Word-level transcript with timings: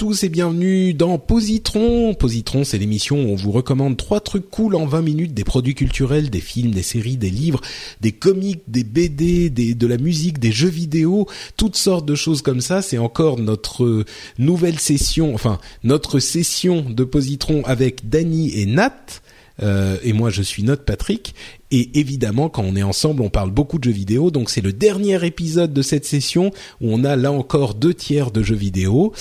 Tous 0.00 0.24
et 0.24 0.30
bienvenue 0.30 0.94
dans 0.94 1.18
Positron. 1.18 2.14
Positron, 2.14 2.64
c'est 2.64 2.78
l'émission 2.78 3.16
où 3.16 3.32
on 3.32 3.34
vous 3.34 3.52
recommande 3.52 3.98
trois 3.98 4.20
trucs 4.20 4.48
cool 4.48 4.74
en 4.74 4.86
20 4.86 5.02
minutes, 5.02 5.34
des 5.34 5.44
produits 5.44 5.74
culturels, 5.74 6.30
des 6.30 6.40
films, 6.40 6.70
des 6.70 6.82
séries, 6.82 7.18
des 7.18 7.28
livres, 7.28 7.60
des 8.00 8.12
comics, 8.12 8.62
des 8.66 8.82
BD, 8.82 9.50
de 9.50 9.86
la 9.86 9.98
musique, 9.98 10.38
des 10.38 10.52
jeux 10.52 10.70
vidéo, 10.70 11.26
toutes 11.58 11.76
sortes 11.76 12.06
de 12.06 12.14
choses 12.14 12.40
comme 12.40 12.62
ça. 12.62 12.80
C'est 12.80 12.96
encore 12.96 13.38
notre 13.38 14.06
nouvelle 14.38 14.78
session, 14.78 15.34
enfin 15.34 15.58
notre 15.84 16.18
session 16.18 16.80
de 16.80 17.04
Positron 17.04 17.62
avec 17.66 18.08
Dany 18.08 18.58
et 18.58 18.64
Nat. 18.64 19.20
Euh, 19.62 19.98
et 20.02 20.14
moi 20.14 20.30
je 20.30 20.40
suis 20.40 20.62
Note 20.62 20.86
Patrick. 20.86 21.34
Et 21.70 21.98
évidemment, 21.98 22.48
quand 22.48 22.64
on 22.64 22.74
est 22.74 22.82
ensemble, 22.82 23.22
on 23.22 23.30
parle 23.30 23.50
beaucoup 23.50 23.78
de 23.78 23.84
jeux 23.84 23.90
vidéo. 23.90 24.30
Donc 24.30 24.50
c'est 24.50 24.60
le 24.60 24.72
dernier 24.72 25.24
épisode 25.24 25.72
de 25.72 25.82
cette 25.82 26.04
session 26.04 26.50
où 26.80 26.92
on 26.92 27.04
a 27.04 27.16
là 27.16 27.30
encore 27.32 27.74
deux 27.74 27.94
tiers 27.94 28.30
de 28.30 28.42
jeux 28.42 28.56
vidéo. 28.56 29.12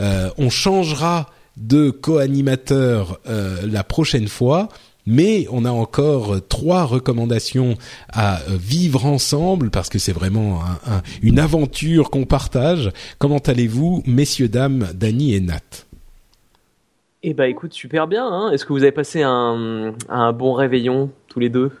Euh, 0.00 0.30
on 0.38 0.50
changera 0.50 1.30
de 1.56 1.90
co-animateur 1.90 3.20
euh, 3.28 3.60
la 3.66 3.84
prochaine 3.84 4.28
fois. 4.28 4.68
Mais 5.10 5.46
on 5.50 5.64
a 5.64 5.70
encore 5.70 6.36
trois 6.50 6.84
recommandations 6.84 7.78
à 8.12 8.40
vivre 8.50 9.06
ensemble 9.06 9.70
parce 9.70 9.88
que 9.88 9.98
c'est 9.98 10.12
vraiment 10.12 10.60
un, 10.62 10.96
un, 10.96 11.02
une 11.22 11.38
aventure 11.38 12.10
qu'on 12.10 12.26
partage. 12.26 12.92
Comment 13.18 13.38
allez-vous, 13.38 14.02
messieurs, 14.04 14.48
dames, 14.50 14.88
Dany 14.94 15.32
et 15.32 15.40
Nat? 15.40 15.86
Eh 17.22 17.32
bah 17.32 17.48
écoute, 17.48 17.72
super 17.72 18.06
bien. 18.06 18.26
Hein 18.26 18.50
Est-ce 18.52 18.66
que 18.66 18.74
vous 18.74 18.82
avez 18.82 18.92
passé 18.92 19.22
un, 19.22 19.94
un 20.10 20.32
bon 20.34 20.52
réveillon 20.52 21.10
tous 21.28 21.40
les 21.40 21.48
deux? 21.48 21.72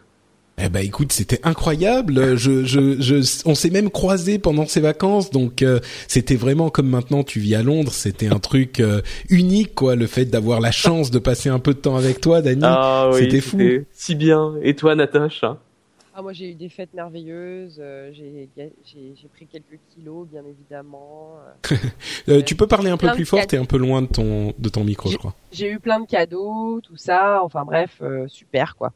Eh 0.60 0.68
ben 0.68 0.80
écoute, 0.80 1.12
c'était 1.12 1.40
incroyable. 1.42 2.36
Je, 2.36 2.64
je, 2.64 3.00
je, 3.00 3.42
on 3.44 3.54
s'est 3.54 3.70
même 3.70 3.90
croisé 3.90 4.38
pendant 4.38 4.66
ces 4.66 4.80
vacances, 4.80 5.30
donc 5.30 5.62
euh, 5.62 5.80
c'était 6.06 6.36
vraiment 6.36 6.70
comme 6.70 6.88
maintenant 6.88 7.22
tu 7.22 7.40
vis 7.40 7.54
à 7.54 7.62
Londres. 7.62 7.92
C'était 7.92 8.28
un 8.28 8.38
truc 8.38 8.80
euh, 8.80 9.00
unique, 9.28 9.74
quoi. 9.74 9.94
Le 9.94 10.06
fait 10.06 10.24
d'avoir 10.24 10.60
la 10.60 10.70
chance 10.70 11.10
de 11.10 11.18
passer 11.18 11.48
un 11.48 11.58
peu 11.58 11.74
de 11.74 11.78
temps 11.78 11.96
avec 11.96 12.20
toi, 12.20 12.42
Dany, 12.42 12.62
ah, 12.64 13.10
oui, 13.12 13.20
c'était 13.20 13.40
fou. 13.40 13.58
Si 13.92 14.14
bien. 14.14 14.54
Et 14.62 14.74
toi, 14.74 14.94
Natacha 14.94 15.58
ah, 16.18 16.22
moi 16.22 16.32
j'ai 16.32 16.50
eu 16.50 16.54
des 16.54 16.68
fêtes 16.68 16.94
merveilleuses, 16.94 17.78
euh, 17.78 18.10
j'ai 18.12 19.28
pris 19.32 19.46
quelques 19.46 19.78
kilos 19.94 20.26
bien 20.26 20.42
évidemment. 20.44 21.36
euh, 22.28 22.42
tu 22.42 22.56
peux 22.56 22.66
parler 22.66 22.90
un 22.90 22.96
peu 22.96 23.08
plus 23.12 23.24
fort, 23.24 23.46
t'es 23.46 23.56
un 23.56 23.64
peu 23.64 23.76
loin 23.76 24.02
de 24.02 24.08
ton 24.08 24.52
de 24.58 24.68
ton 24.68 24.82
micro, 24.82 25.10
je 25.10 25.16
crois. 25.16 25.32
J'ai 25.52 25.70
eu 25.70 25.78
plein 25.78 26.00
de 26.00 26.06
cadeaux, 26.06 26.80
tout 26.80 26.96
ça, 26.96 27.40
enfin 27.44 27.64
bref, 27.64 27.98
euh, 28.02 28.26
super 28.26 28.74
quoi. 28.74 28.92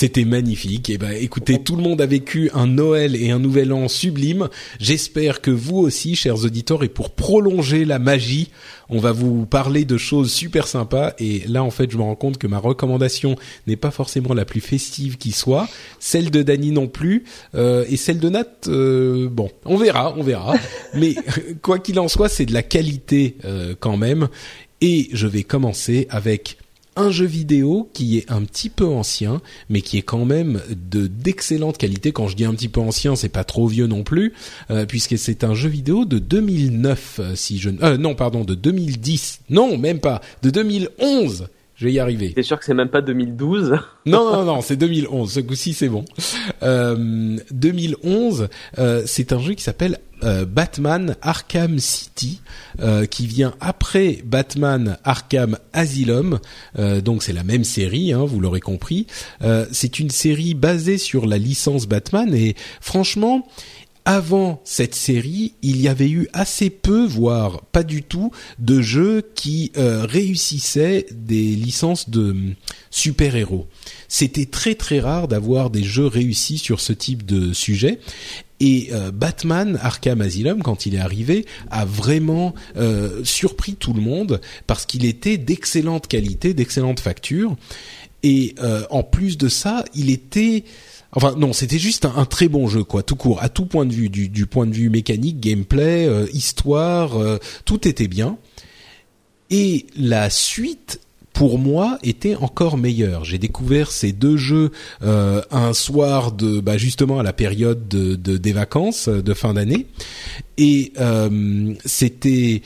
C'était 0.00 0.24
magnifique. 0.24 0.90
Et 0.90 0.96
ben, 0.96 1.10
écoutez, 1.10 1.60
tout 1.60 1.74
le 1.74 1.82
monde 1.82 2.00
a 2.00 2.06
vécu 2.06 2.52
un 2.54 2.68
Noël 2.68 3.16
et 3.16 3.32
un 3.32 3.40
Nouvel 3.40 3.72
An 3.72 3.88
sublime. 3.88 4.48
J'espère 4.78 5.40
que 5.40 5.50
vous 5.50 5.78
aussi, 5.78 6.14
chers 6.14 6.44
auditeurs, 6.44 6.84
et 6.84 6.88
pour 6.88 7.10
prolonger 7.10 7.84
la 7.84 7.98
magie, 7.98 8.48
on 8.90 9.00
va 9.00 9.10
vous 9.10 9.44
parler 9.44 9.84
de 9.84 9.98
choses 9.98 10.32
super 10.32 10.68
sympas. 10.68 11.14
Et 11.18 11.42
là, 11.48 11.64
en 11.64 11.72
fait, 11.72 11.90
je 11.90 11.96
me 11.96 12.02
rends 12.02 12.14
compte 12.14 12.38
que 12.38 12.46
ma 12.46 12.60
recommandation 12.60 13.34
n'est 13.66 13.74
pas 13.74 13.90
forcément 13.90 14.34
la 14.34 14.44
plus 14.44 14.60
festive 14.60 15.16
qui 15.16 15.32
soit, 15.32 15.68
celle 15.98 16.30
de 16.30 16.44
Dany 16.44 16.70
non 16.70 16.86
plus, 16.86 17.24
euh, 17.56 17.84
et 17.90 17.96
celle 17.96 18.20
de 18.20 18.28
Nat. 18.28 18.68
Euh, 18.68 19.28
bon, 19.28 19.50
on 19.64 19.76
verra, 19.76 20.14
on 20.16 20.22
verra. 20.22 20.54
Mais 20.94 21.16
quoi 21.60 21.80
qu'il 21.80 21.98
en 21.98 22.06
soit, 22.06 22.28
c'est 22.28 22.46
de 22.46 22.54
la 22.54 22.62
qualité 22.62 23.34
euh, 23.44 23.74
quand 23.76 23.96
même. 23.96 24.28
Et 24.80 25.08
je 25.12 25.26
vais 25.26 25.42
commencer 25.42 26.06
avec 26.08 26.56
un 26.98 27.10
jeu 27.10 27.26
vidéo 27.26 27.88
qui 27.92 28.18
est 28.18 28.30
un 28.30 28.42
petit 28.42 28.68
peu 28.68 28.84
ancien, 28.86 29.40
mais 29.68 29.80
qui 29.80 29.98
est 29.98 30.02
quand 30.02 30.24
même 30.24 30.60
de 30.90 31.06
d'excellente 31.06 31.78
qualité. 31.78 32.12
Quand 32.12 32.28
je 32.28 32.36
dis 32.36 32.44
un 32.44 32.54
petit 32.54 32.68
peu 32.68 32.80
ancien, 32.80 33.16
c'est 33.16 33.28
pas 33.28 33.44
trop 33.44 33.66
vieux 33.68 33.86
non 33.86 34.02
plus, 34.02 34.34
euh, 34.70 34.84
puisque 34.84 35.16
c'est 35.16 35.44
un 35.44 35.54
jeu 35.54 35.68
vidéo 35.68 36.04
de 36.04 36.18
2009, 36.18 37.20
euh, 37.20 37.36
si 37.36 37.58
je 37.58 37.70
euh, 37.82 37.96
non 37.96 38.14
pardon 38.14 38.44
de 38.44 38.54
2010, 38.54 39.40
non 39.50 39.78
même 39.78 40.00
pas 40.00 40.20
de 40.42 40.50
2011. 40.50 41.48
Je 41.78 41.84
vais 41.84 41.92
y 41.92 42.00
arriver. 42.00 42.32
T'es 42.34 42.42
sûr 42.42 42.58
que 42.58 42.64
c'est 42.64 42.74
même 42.74 42.88
pas 42.88 43.02
2012 43.02 43.78
Non, 44.06 44.32
non, 44.32 44.44
non, 44.44 44.60
c'est 44.62 44.74
2011. 44.76 45.32
Ce 45.32 45.38
coup-ci, 45.38 45.74
c'est 45.74 45.88
bon. 45.88 46.04
Euh, 46.64 47.36
2011, 47.52 48.48
euh, 48.78 49.02
c'est 49.06 49.32
un 49.32 49.38
jeu 49.38 49.54
qui 49.54 49.62
s'appelle 49.62 50.00
euh, 50.24 50.44
Batman 50.44 51.14
Arkham 51.22 51.78
City, 51.78 52.40
euh, 52.80 53.06
qui 53.06 53.28
vient 53.28 53.54
après 53.60 54.18
Batman 54.24 54.98
Arkham 55.04 55.58
Asylum. 55.72 56.40
Euh, 56.76 57.00
donc 57.00 57.22
c'est 57.22 57.32
la 57.32 57.44
même 57.44 57.62
série, 57.62 58.12
hein, 58.12 58.24
vous 58.24 58.40
l'aurez 58.40 58.60
compris. 58.60 59.06
c'est 59.70 60.00
une 60.00 60.10
série 60.10 60.54
basée 60.54 60.98
sur 60.98 61.26
la 61.26 61.38
licence 61.38 61.86
Batman 61.86 62.34
et 62.34 62.56
franchement 62.80 63.46
avant 64.08 64.62
cette 64.64 64.94
série, 64.94 65.52
il 65.60 65.82
y 65.82 65.86
avait 65.86 66.08
eu 66.08 66.28
assez 66.32 66.70
peu, 66.70 67.04
voire 67.04 67.60
pas 67.60 67.82
du 67.82 68.02
tout, 68.02 68.30
de 68.58 68.80
jeux 68.80 69.22
qui 69.34 69.70
euh, 69.76 70.06
réussissaient 70.06 71.04
des 71.12 71.54
licences 71.54 72.08
de 72.08 72.34
super-héros. 72.90 73.66
C'était 74.08 74.46
très 74.46 74.76
très 74.76 75.00
rare 75.00 75.28
d'avoir 75.28 75.68
des 75.68 75.84
jeux 75.84 76.06
réussis 76.06 76.56
sur 76.56 76.80
ce 76.80 76.94
type 76.94 77.26
de 77.26 77.52
sujet. 77.52 78.00
Et 78.60 78.88
euh, 78.92 79.10
Batman 79.10 79.78
Arkham 79.82 80.22
Asylum, 80.22 80.62
quand 80.62 80.86
il 80.86 80.94
est 80.94 81.00
arrivé, 81.00 81.44
a 81.70 81.84
vraiment 81.84 82.54
euh, 82.78 83.22
surpris 83.24 83.74
tout 83.74 83.92
le 83.92 84.00
monde 84.00 84.40
parce 84.66 84.86
qu'il 84.86 85.04
était 85.04 85.36
d'excellente 85.36 86.06
qualité, 86.06 86.54
d'excellente 86.54 87.00
facture. 87.00 87.56
Et 88.22 88.56
en 88.90 89.04
plus 89.04 89.38
de 89.38 89.48
ça, 89.48 89.84
il 89.94 90.10
était 90.10 90.64
Enfin 91.12 91.34
non, 91.36 91.52
c'était 91.52 91.78
juste 91.78 92.04
un, 92.04 92.24
très 92.26 92.48
bon 92.48 92.68
jeu 92.68 92.84
quoi, 92.84 93.02
tout 93.02 93.16
court, 93.16 93.42
à 93.42 93.48
tout 93.48 93.64
point 93.64 93.86
de 93.86 93.92
vue, 93.92 94.08
du, 94.10 94.46
point 94.46 94.66
de 94.66 94.74
vue 94.74 94.90
mécanique, 94.90 95.40
gameplay, 95.40 96.06
euh, 96.06 96.26
histoire, 96.32 97.16
euh, 97.16 97.38
tout 97.64 97.88
était 97.88 98.08
bien. 98.08 98.36
Et 99.50 99.86
la 99.96 100.28
suite 100.28 101.00
pour 101.32 101.58
moi 101.58 101.98
était 102.02 102.34
encore 102.34 102.76
meilleure. 102.76 103.24
J'ai 103.24 103.38
découvert 103.38 103.90
ces 103.90 104.12
deux 104.12 104.36
jeux 104.36 104.72
euh, 105.02 105.40
un 105.50 105.72
soir 105.72 106.32
de 106.32 106.60
bah, 106.60 106.76
justement 106.76 107.20
à 107.20 107.22
la 107.22 107.32
période 107.32 107.88
de, 107.88 108.14
de 108.16 108.36
des 108.36 108.52
vacances 108.52 109.08
de 109.08 109.34
fin 109.34 109.54
d'année 109.54 109.86
et 110.58 110.92
c'était 111.84 112.62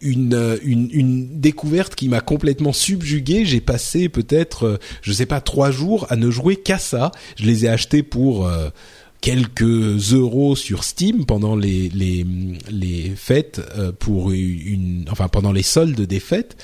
une, 0.00 0.58
une, 0.62 1.40
découverte 1.40 1.94
qui 1.94 2.08
m'a 2.08 2.20
complètement 2.20 2.72
subjugué. 2.72 3.44
J'ai 3.44 3.60
passé 3.60 4.08
peut-être, 4.08 4.64
euh, 4.64 4.76
je 5.02 5.12
sais 5.12 5.26
pas, 5.26 5.40
trois 5.40 5.70
jours 5.70 6.06
à 6.10 6.16
ne 6.16 6.30
jouer 6.30 6.56
qu'à 6.56 6.78
ça. 6.78 7.10
Je 7.36 7.44
les 7.44 7.64
ai 7.64 7.68
achetés 7.68 8.02
pour 8.02 8.46
euh, 8.46 8.68
quelques 9.20 10.12
euros 10.12 10.56
sur 10.56 10.84
Steam 10.84 11.24
pendant 11.24 11.56
les 11.56 13.14
fêtes 13.16 13.60
euh, 13.76 13.92
pour 13.92 14.32
une, 14.32 15.06
enfin 15.10 15.28
pendant 15.28 15.52
les 15.52 15.62
soldes 15.62 16.00
des 16.00 16.20
fêtes. 16.20 16.56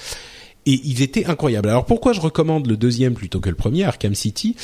Et 0.65 0.81
ils 0.85 1.03
étaient 1.03 1.25
incroyables. 1.25 1.69
Alors 1.69 1.87
pourquoi 1.87 2.13
je 2.13 2.21
recommande 2.21 2.69
le 2.69 2.77
deuxième 2.77 3.15
plutôt 3.15 3.41
que 3.41 3.49
le 3.49 3.57
premier, 3.57 3.83
Arkham 3.83 4.15
City? 4.15 4.55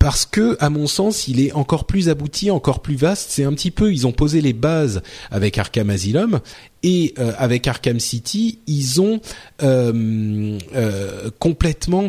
Parce 0.00 0.24
que 0.24 0.56
à 0.60 0.70
mon 0.70 0.88
sens 0.88 1.28
il 1.28 1.40
est 1.40 1.52
encore 1.52 1.84
plus 1.84 2.08
abouti, 2.08 2.50
encore 2.50 2.80
plus 2.80 2.96
vaste. 2.96 3.30
C'est 3.30 3.44
un 3.44 3.52
petit 3.52 3.70
peu, 3.70 3.92
ils 3.92 4.06
ont 4.06 4.12
posé 4.12 4.40
les 4.40 4.54
bases 4.54 5.02
avec 5.30 5.58
Arkham 5.58 5.90
Asylum 5.90 6.40
et 6.82 7.14
euh, 7.18 7.32
avec 7.36 7.68
Arkham 7.68 8.00
City, 8.00 8.58
ils 8.66 9.00
ont 9.00 9.20
euh, 9.62 10.58
euh, 10.74 11.30
complètement 11.38 12.08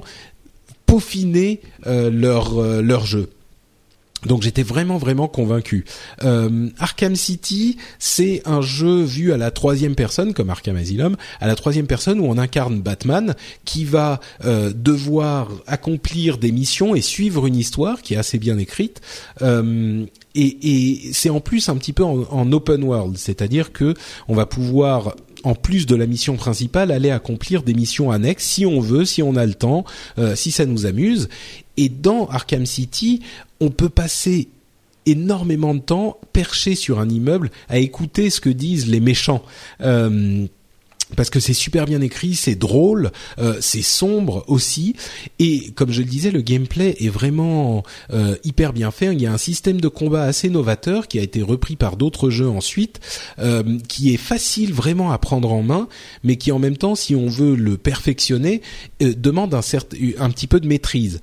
peaufiné 0.88 1.62
leur 1.86 2.60
leur 2.82 3.06
jeu. 3.06 3.30
Donc 4.26 4.44
j'étais 4.44 4.64
vraiment 4.64 4.98
vraiment 4.98 5.28
convaincu. 5.28 5.86
Euh, 6.24 6.70
Arkham 6.78 7.16
City, 7.16 7.78
c'est 8.00 8.42
un 8.46 8.62
jeu 8.62 9.02
vu 9.02 9.34
à 9.34 9.38
la 9.38 9.52
troisième 9.52 9.96
personne, 9.96 10.34
comme 10.34 10.50
Arkham 10.50 10.76
Asylum, 10.76 11.16
à 11.40 11.48
la 11.48 11.56
troisième 11.56 11.88
personne 11.88 12.20
où 12.20 12.26
on 12.26 12.38
incarne 12.38 12.82
Batman, 12.82 13.36
qui 13.66 13.84
va 13.84 14.20
euh, 14.46 14.72
devoir 14.76 15.50
accomplir 15.68 16.38
des 16.38 16.52
missions 16.52 16.96
et 16.96 17.02
suivre 17.02 17.48
une 17.48 17.56
histoire 17.56 18.02
qui 18.02 18.14
est 18.14 18.18
assez 18.18 18.38
bien 18.38 18.58
écrite. 18.58 19.02
Euh, 19.42 20.06
et, 20.36 20.58
et 20.72 21.14
c'est 21.14 21.30
en 21.30 21.40
plus 21.40 21.68
un 21.70 21.76
petit 21.76 21.94
peu 21.94 22.04
en, 22.04 22.24
en 22.30 22.52
open 22.52 22.84
world, 22.84 23.18
c'est-à-dire 23.18 23.74
que 23.74 23.96
on 24.28 24.36
va 24.36 24.46
pouvoir 24.46 25.16
en 25.44 25.56
plus 25.56 25.86
de 25.86 25.96
la 25.96 26.06
mission 26.06 26.36
principale, 26.36 26.92
aller 26.92 27.10
accomplir 27.10 27.64
des 27.64 27.74
missions 27.74 28.12
annexes 28.12 28.46
si 28.46 28.66
on 28.66 28.80
veut, 28.80 29.06
si 29.06 29.24
on 29.24 29.36
a 29.36 29.46
le 29.46 29.54
temps, 29.54 29.86
euh, 30.18 30.36
si 30.36 30.52
ça 30.52 30.66
nous 30.66 30.86
amuse. 30.86 31.30
Et 31.78 31.90
dans 31.90 32.28
Arkham 32.28 32.66
City, 32.66 33.22
on 33.62 33.70
peut 33.70 33.90
passer 33.90 34.50
énormément 35.06 35.74
de 35.74 35.80
temps 35.80 36.18
perché 36.34 36.76
sur 36.76 37.00
un 37.00 37.10
immeuble 37.10 37.52
à 37.70 37.78
écouter 37.78 38.30
ce 38.30 38.42
que 38.42 38.50
disent 38.50 38.88
les 38.88 39.00
méchants. 39.00 39.44
Euh, 39.82 40.46
parce 41.18 41.30
que 41.30 41.42
c'est 41.42 41.54
super 41.54 41.84
bien 41.86 42.00
écrit, 42.00 42.36
c'est 42.36 42.56
drôle, 42.56 43.12
euh, 43.38 43.58
c'est 43.60 43.82
sombre 43.82 44.46
aussi, 44.48 44.96
et 45.40 45.72
comme 45.72 45.92
je 45.92 46.00
le 46.00 46.08
disais, 46.08 46.32
le 46.32 46.40
gameplay 46.40 46.96
est 47.02 47.10
vraiment 47.10 47.84
euh, 48.14 48.38
hyper 48.46 48.72
bien 48.72 48.92
fait. 48.92 49.08
Il 49.12 49.22
y 49.22 49.26
a 49.26 49.34
un 49.34 49.38
système 49.38 49.82
de 49.82 49.90
combat 49.90 50.24
assez 50.24 50.50
novateur 50.50 51.10
qui 51.10 51.20
a 51.20 51.22
été 51.22 51.42
repris 51.42 51.76
par 51.76 51.98
d'autres 51.98 52.30
jeux 52.30 52.48
ensuite, 52.48 53.02
qui 53.90 54.14
est 54.14 54.18
facile 54.18 54.72
vraiment 54.72 55.12
à 55.12 55.18
prendre 55.18 55.52
en 55.52 55.64
main, 55.64 55.90
mais 56.24 56.38
qui 56.38 56.54
en 56.54 56.60
même 56.60 56.78
temps, 56.78 56.96
si 56.96 57.14
on 57.14 57.28
veut 57.28 57.56
le 57.56 57.76
perfectionner, 57.76 58.62
demande 59.02 59.54
un, 59.54 59.62
certain, 59.62 59.98
un 60.18 60.30
petit 60.30 60.48
peu 60.48 60.62
de 60.62 60.68
maîtrise. 60.68 61.20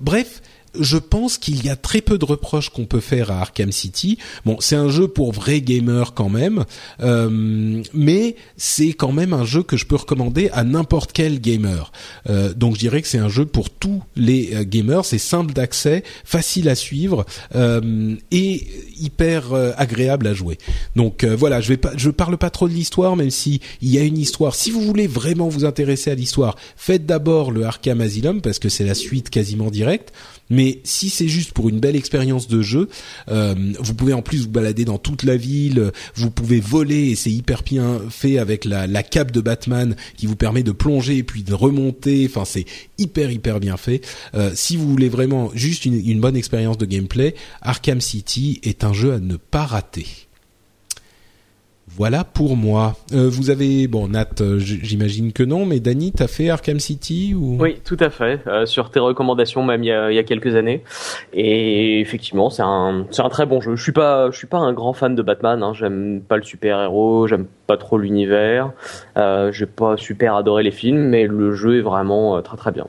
bref 0.00 0.42
je 0.78 0.96
pense 0.96 1.38
qu'il 1.38 1.64
y 1.64 1.68
a 1.68 1.76
très 1.76 2.00
peu 2.00 2.18
de 2.18 2.24
reproches 2.24 2.70
qu'on 2.70 2.86
peut 2.86 3.00
faire 3.00 3.30
à 3.30 3.40
Arkham 3.40 3.72
City. 3.72 4.18
Bon, 4.44 4.56
c'est 4.60 4.76
un 4.76 4.88
jeu 4.88 5.08
pour 5.08 5.32
vrais 5.32 5.60
gamers 5.60 6.14
quand 6.14 6.28
même, 6.28 6.64
euh, 7.00 7.82
mais 7.92 8.36
c'est 8.56 8.92
quand 8.92 9.12
même 9.12 9.32
un 9.32 9.44
jeu 9.44 9.62
que 9.62 9.76
je 9.76 9.86
peux 9.86 9.96
recommander 9.96 10.50
à 10.52 10.64
n'importe 10.64 11.12
quel 11.12 11.40
gamer. 11.40 11.92
Euh, 12.28 12.52
donc 12.54 12.74
je 12.74 12.80
dirais 12.80 13.02
que 13.02 13.08
c'est 13.08 13.18
un 13.18 13.28
jeu 13.28 13.46
pour 13.46 13.70
tous 13.70 14.02
les 14.16 14.54
euh, 14.54 14.64
gamers. 14.64 15.04
C'est 15.04 15.18
simple 15.18 15.52
d'accès, 15.52 16.04
facile 16.24 16.68
à 16.68 16.74
suivre 16.74 17.24
et 18.30 18.66
hyper 18.98 19.52
agréable 19.76 20.26
à 20.26 20.34
jouer. 20.34 20.58
Donc 20.96 21.24
voilà, 21.24 21.60
je 21.60 21.68
vais 21.68 22.12
parle 22.12 22.36
pas 22.36 22.50
trop 22.50 22.68
de 22.68 22.74
l'histoire, 22.74 23.16
même 23.16 23.30
si 23.30 23.60
il 23.82 23.90
y 23.90 23.98
a 23.98 24.02
une 24.02 24.18
histoire. 24.18 24.54
Si 24.54 24.70
vous 24.70 24.80
voulez 24.80 25.06
vraiment 25.06 25.48
vous 25.48 25.64
intéresser 25.64 26.10
à 26.10 26.14
l'histoire, 26.14 26.56
faites 26.76 27.06
d'abord 27.06 27.50
le 27.50 27.64
Arkham 27.64 28.00
Asylum 28.00 28.40
parce 28.40 28.58
que 28.58 28.68
c'est 28.68 28.84
la 28.84 28.94
suite 28.94 29.30
quasiment 29.30 29.70
directe. 29.70 30.12
Mais 30.50 30.80
si 30.84 31.08
c'est 31.10 31.28
juste 31.28 31.52
pour 31.52 31.68
une 31.68 31.80
belle 31.80 31.96
expérience 31.96 32.48
de 32.48 32.62
jeu, 32.62 32.88
euh, 33.28 33.54
vous 33.78 33.94
pouvez 33.94 34.12
en 34.12 34.22
plus 34.22 34.42
vous 34.42 34.50
balader 34.50 34.84
dans 34.84 34.98
toute 34.98 35.22
la 35.22 35.36
ville, 35.36 35.90
vous 36.14 36.30
pouvez 36.30 36.60
voler 36.60 37.10
et 37.10 37.16
c'est 37.16 37.30
hyper 37.30 37.62
bien 37.62 38.00
fait 38.10 38.38
avec 38.38 38.64
la, 38.64 38.86
cape 39.02 39.32
de 39.32 39.40
Batman 39.40 39.96
qui 40.16 40.26
vous 40.26 40.36
permet 40.36 40.62
de 40.62 40.72
plonger 40.72 41.18
et 41.18 41.22
puis 41.22 41.42
de 41.42 41.54
remonter. 41.54 42.26
Enfin, 42.28 42.44
c'est 42.44 42.64
hyper 42.98 43.30
hyper 43.30 43.60
bien 43.60 43.76
fait. 43.76 44.00
Euh, 44.34 44.50
si 44.54 44.76
vous 44.76 44.88
voulez 44.88 45.08
vraiment 45.08 45.50
juste 45.54 45.84
une 45.84 46.20
bonne 46.20 46.36
expérience 46.36 46.78
de 46.78 46.86
gameplay, 46.86 47.34
Arkham 47.62 48.00
City 48.00 48.60
est 48.62 48.84
un 48.84 48.92
jeu 48.92 49.12
à 49.12 49.20
ne 49.20 49.36
pas 49.36 49.66
rater. 49.66 50.06
Voilà 51.86 52.24
pour 52.24 52.56
moi. 52.56 52.96
Euh, 53.12 53.28
vous 53.28 53.50
avez 53.50 53.86
bon 53.86 54.08
Nat, 54.08 54.40
euh, 54.40 54.58
j'imagine 54.58 55.32
que 55.32 55.42
non, 55.42 55.66
mais 55.66 55.80
Dany, 55.80 56.12
t'as 56.12 56.26
fait 56.26 56.48
Arkham 56.48 56.80
City 56.80 57.34
ou? 57.34 57.56
Oui, 57.60 57.76
tout 57.84 57.96
à 58.00 58.10
fait. 58.10 58.40
Euh, 58.46 58.66
sur 58.66 58.90
tes 58.90 59.00
recommandations, 59.00 59.62
même 59.62 59.84
il 59.84 59.88
y 59.88 59.92
a, 59.92 60.10
il 60.10 60.14
y 60.14 60.18
a 60.18 60.24
quelques 60.24 60.56
années. 60.56 60.82
Et 61.34 62.00
effectivement, 62.00 62.50
c'est 62.50 62.62
un 62.62 63.06
c'est 63.10 63.22
un 63.22 63.28
très 63.28 63.46
bon 63.46 63.60
jeu. 63.60 63.76
Je 63.76 63.82
suis 63.82 63.92
pas 63.92 64.30
je 64.30 64.36
suis 64.36 64.46
pas 64.46 64.58
un 64.58 64.72
grand 64.72 64.92
fan 64.94 65.14
de 65.14 65.22
Batman. 65.22 65.62
Hein. 65.62 65.72
J'aime 65.74 66.22
pas 66.26 66.36
le 66.36 66.42
super 66.42 66.80
héros, 66.82 67.28
j'aime 67.28 67.46
pas 67.66 67.76
trop 67.76 67.98
l'univers. 67.98 68.72
Euh, 69.16 69.52
J'ai 69.52 69.66
pas 69.66 69.96
super 69.96 70.34
adoré 70.36 70.62
les 70.62 70.72
films, 70.72 71.08
mais 71.08 71.26
le 71.26 71.54
jeu 71.54 71.78
est 71.78 71.82
vraiment 71.82 72.40
très 72.42 72.56
très 72.56 72.72
bien. 72.72 72.88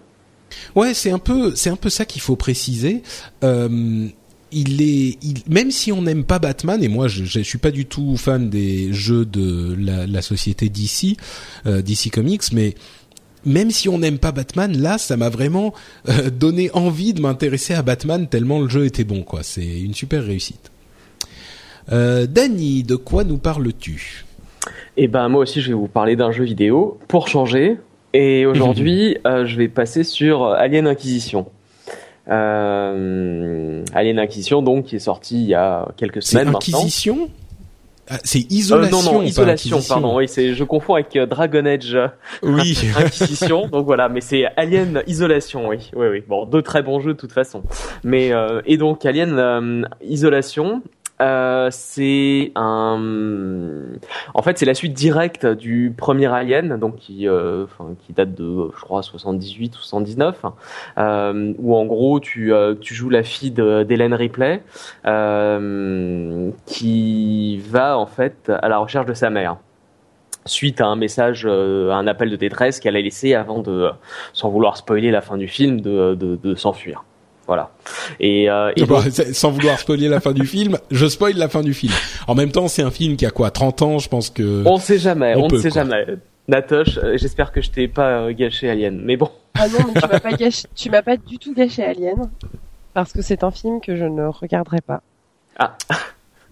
Ouais, 0.76 0.94
c'est 0.94 1.12
un 1.12 1.20
peu 1.20 1.54
c'est 1.56 1.70
un 1.70 1.76
peu 1.76 1.90
ça 1.90 2.06
qu'il 2.06 2.22
faut 2.22 2.36
préciser. 2.38 3.04
Euh, 3.44 4.08
il 4.52 4.82
est, 4.82 5.18
il, 5.24 5.36
même 5.48 5.72
si 5.72 5.92
on 5.92 6.02
n'aime 6.02 6.24
pas 6.24 6.40
Batman, 6.40 6.84
et 6.84 6.88
moi 6.88 7.08
je, 7.08 7.24
je, 7.24 7.40
suis 7.40 7.58
pas 7.58 7.72
du 7.72 7.86
tout 7.86 8.16
fan 8.18 8.50
des 8.50 8.94
jeux 8.94 9.26
de 9.26 9.76
la, 9.80 10.08
la 10.08 10.22
société 10.22 10.70
DC, 10.70 11.18
euh, 11.66 11.82
DC 11.82 12.12
Comics, 12.12 12.44
mais 12.54 12.76
même 13.46 13.70
si 13.72 13.88
on 13.88 14.00
n'aime 14.00 14.18
pas 14.18 14.32
Batman, 14.32 14.76
là, 14.76 14.98
ça 14.98 15.18
m'a 15.18 15.30
vraiment 15.30 15.74
euh, 16.10 16.30
donné 16.30 16.72
envie 16.74 17.14
de 17.14 17.22
m'intéresser 17.22 17.74
à 17.74 17.84
Batman 17.84 18.28
tellement 18.28 18.60
le 18.60 18.68
jeu 18.68 18.86
était 18.86 19.04
bon, 19.04 19.22
quoi. 19.22 19.44
C'est 19.44 19.82
une 19.82 19.94
super 19.94 20.24
réussite. 20.24 20.72
Euh, 21.92 22.26
Danny, 22.26 22.84
de 22.84 22.96
quoi 22.96 23.24
nous 23.24 23.38
parles-tu? 23.38 24.26
Eh 24.98 25.08
ben, 25.08 25.30
moi 25.30 25.42
aussi, 25.42 25.62
je 25.62 25.70
vais 25.70 25.76
vous 25.76 25.88
parler 25.88 26.16
d'un 26.16 26.32
jeu 26.32 26.44
vidéo 26.44 26.98
pour 27.08 27.28
changer. 27.28 27.78
Et 28.14 28.46
aujourd'hui, 28.46 29.18
euh, 29.28 29.46
je 29.46 29.56
vais 29.58 29.68
passer 29.68 30.04
sur 30.04 30.46
Alien 30.46 30.88
Inquisition. 30.88 31.46
Euh, 32.30 33.84
Alien 33.94 34.20
Inquisition, 34.20 34.62
donc, 34.62 34.86
qui 34.86 34.96
est 34.96 35.00
sorti 35.00 35.36
il 35.36 35.50
y 35.50 35.54
a 35.54 35.88
quelques 35.98 36.24
semaines 36.24 36.50
Inquisition? 36.50 37.30
Ah, 38.08 38.20
c'est 38.24 38.52
isolation. 38.52 39.00
Euh, 39.00 39.02
non, 39.04 39.14
non, 39.14 39.22
isolation, 39.24 39.80
pardon. 39.88 40.16
Oui, 40.16 40.28
c'est, 40.28 40.54
je 40.54 40.64
confonds 40.64 40.94
avec 40.94 41.16
euh, 41.16 41.26
Dragon 41.26 41.66
Age. 41.66 41.98
Oui. 42.44 42.78
Inquisition. 42.98 43.68
donc 43.68 43.86
voilà, 43.86 44.10
mais 44.10 44.22
c'est 44.22 44.46
Alien 44.58 45.02
Isolation, 45.08 45.68
oui, 45.68 45.90
oui, 45.96 46.08
oui. 46.12 46.24
Bon, 46.28 46.46
deux 46.46 46.62
très 46.62 46.84
bons 46.84 47.00
jeux 47.00 47.14
de 47.14 47.20
toute 47.20 47.32
façon. 47.32 47.64
Mais 48.04 48.32
euh, 48.32 48.62
et 48.68 48.78
donc 48.78 49.06
Alien 49.06 49.40
euh, 49.40 49.82
Isolation, 50.04 50.84
euh, 51.22 51.70
c'est 51.72 52.52
un, 52.56 53.84
en 54.34 54.42
fait, 54.42 54.58
c'est 54.58 54.66
la 54.66 54.74
suite 54.74 54.94
directe 54.94 55.46
du 55.46 55.94
premier 55.96 56.28
Alien, 56.28 56.78
donc 56.78 56.98
qui, 56.98 57.28
euh, 57.28 57.66
qui 58.06 58.14
date 58.14 58.34
de, 58.34 58.70
je 58.76 58.82
crois, 58.82 59.02
78 59.02 59.76
ou 59.76 59.80
79, 59.80 60.46
euh, 60.98 61.54
où 61.58 61.76
en 61.76 61.86
gros 61.86 62.20
tu, 62.20 62.54
euh, 62.54 62.76
tu 62.80 62.94
joues 62.94 63.10
la 63.10 63.24
fille 63.24 63.52
d'Hélène 63.52 64.14
Ripley, 64.14 64.64
qui 66.66 67.58
va 67.70 67.98
en 67.98 68.06
fait 68.06 68.52
à 68.62 68.70
la 68.70 68.78
recherche 68.78 69.06
de 69.06 69.14
sa 69.14 69.30
mère 69.30 69.58
suite 70.46 70.80
à 70.82 70.86
un 70.86 70.96
message, 70.96 71.46
euh, 71.46 71.92
un 71.92 72.08
appel 72.08 72.30
de 72.30 72.36
détresse 72.36 72.80
qu'elle 72.80 72.96
a 72.96 73.02
laissé 73.02 73.34
avant 73.34 73.60
de, 73.60 73.90
sans 74.34 74.50
vouloir 74.50 74.78
spoiler 74.78 75.12
la 75.12 75.22
fin 75.22 75.38
du 75.38 75.48
film, 75.48 75.82
de, 75.82 76.16
de, 76.16 76.36
de 76.36 76.56
s'enfuir. 76.56 77.04
Voilà. 77.48 77.72
Et, 78.20 78.50
euh, 78.50 78.72
et 78.76 78.86
donc... 78.86 79.04
sans 79.34 79.52
vouloir 79.52 79.80
spoiler 79.80 80.08
la 80.08 80.20
fin 80.20 80.34
du 80.34 80.46
film, 80.46 80.78
je 80.90 81.06
spoil 81.06 81.36
la 81.36 81.48
fin 81.48 81.62
du 81.62 81.74
film. 81.74 81.94
En 82.28 82.36
même 82.36 82.52
temps, 82.52 82.68
c'est 82.68 82.82
un 82.82 82.92
film 82.92 83.16
qui 83.18 83.26
a 83.26 83.32
quoi 83.32 83.52
30 83.52 83.82
ans, 83.82 84.00
je 84.00 84.10
pense 84.10 84.30
que 84.30 84.64
On 84.66 84.78
sait 84.78 84.98
jamais, 84.98 85.36
on, 85.36 85.48
ne 85.48 85.58
sait 85.58 85.70
quoi. 85.70 85.84
jamais. 85.84 86.06
Natoche, 86.48 86.98
euh, 86.98 87.18
j'espère 87.18 87.52
que 87.52 87.62
je 87.62 87.70
t'ai 87.72 87.88
pas 87.88 88.22
euh, 88.22 88.34
gâché 88.34 88.70
Alien, 88.70 89.02
mais 89.04 89.18
bon. 89.18 89.30
Ah 89.56 89.68
non, 89.68 89.80
mais 89.88 90.00
tu 90.02 90.08
m'as 90.08 90.20
pas 90.20 90.32
gâché, 90.38 90.68
tu 90.76 90.90
m'as 90.90 91.02
pas 91.02 91.18
du 91.18 91.38
tout 91.38 91.54
gâché 91.54 91.84
Alien 91.84 92.30
parce 92.96 93.12
que 93.12 93.22
c'est 93.22 93.44
un 93.44 93.52
film 93.52 93.82
que 93.82 93.96
je 93.96 94.06
ne 94.06 94.26
regarderai 94.26 94.82
pas. 94.82 95.02
Ah. 95.60 95.76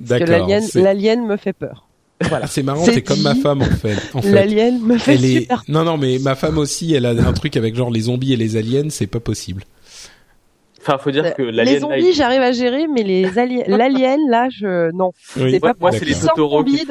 Parce 0.07 0.21
que 0.21 0.29
l'alien, 0.29 0.63
l'alien 0.75 1.25
me 1.25 1.38
fait 1.38 1.53
peur. 1.53 1.88
Voilà. 2.21 2.47
C'est 2.47 2.63
marrant, 2.63 2.83
c'est 2.83 3.01
comme 3.01 3.21
ma 3.21 3.35
femme 3.35 3.62
en 3.62 3.65
fait. 3.65 3.97
En 4.13 4.21
fait. 4.21 4.31
L'alien 4.31 4.79
me 4.81 4.97
fait 4.97 5.15
elle 5.15 5.21
super 5.21 5.63
est... 5.67 5.71
Non 5.71 5.83
non, 5.83 5.97
mais 5.97 6.19
ma 6.19 6.35
femme 6.35 6.57
aussi, 6.57 6.93
elle 6.93 7.05
a 7.05 7.12
un 7.12 7.33
truc 7.33 7.57
avec 7.57 7.75
genre 7.75 7.89
les 7.89 8.01
zombies 8.01 8.33
et 8.33 8.38
les 8.38 8.57
aliens, 8.57 8.89
c'est 8.89 9.07
pas 9.07 9.19
possible. 9.19 9.63
Enfin, 10.85 10.97
faut 10.97 11.11
dire 11.11 11.33
que 11.33 11.41
les 11.41 11.79
zombies, 11.79 12.13
j'arrive 12.13 12.41
à 12.41 12.51
gérer, 12.51 12.87
mais 12.87 13.03
les 13.03 13.39
aliens, 13.39 13.63
l'alien, 13.67 14.19
là, 14.29 14.49
je 14.49 14.91
non. 14.91 15.11
Oui. 15.37 15.51
C'est 15.51 15.59
pas 15.61 15.73
moi, 15.79 15.93
c'est 15.93 16.03
les 16.03 16.13
Totoro 16.13 16.63
qui 16.63 16.85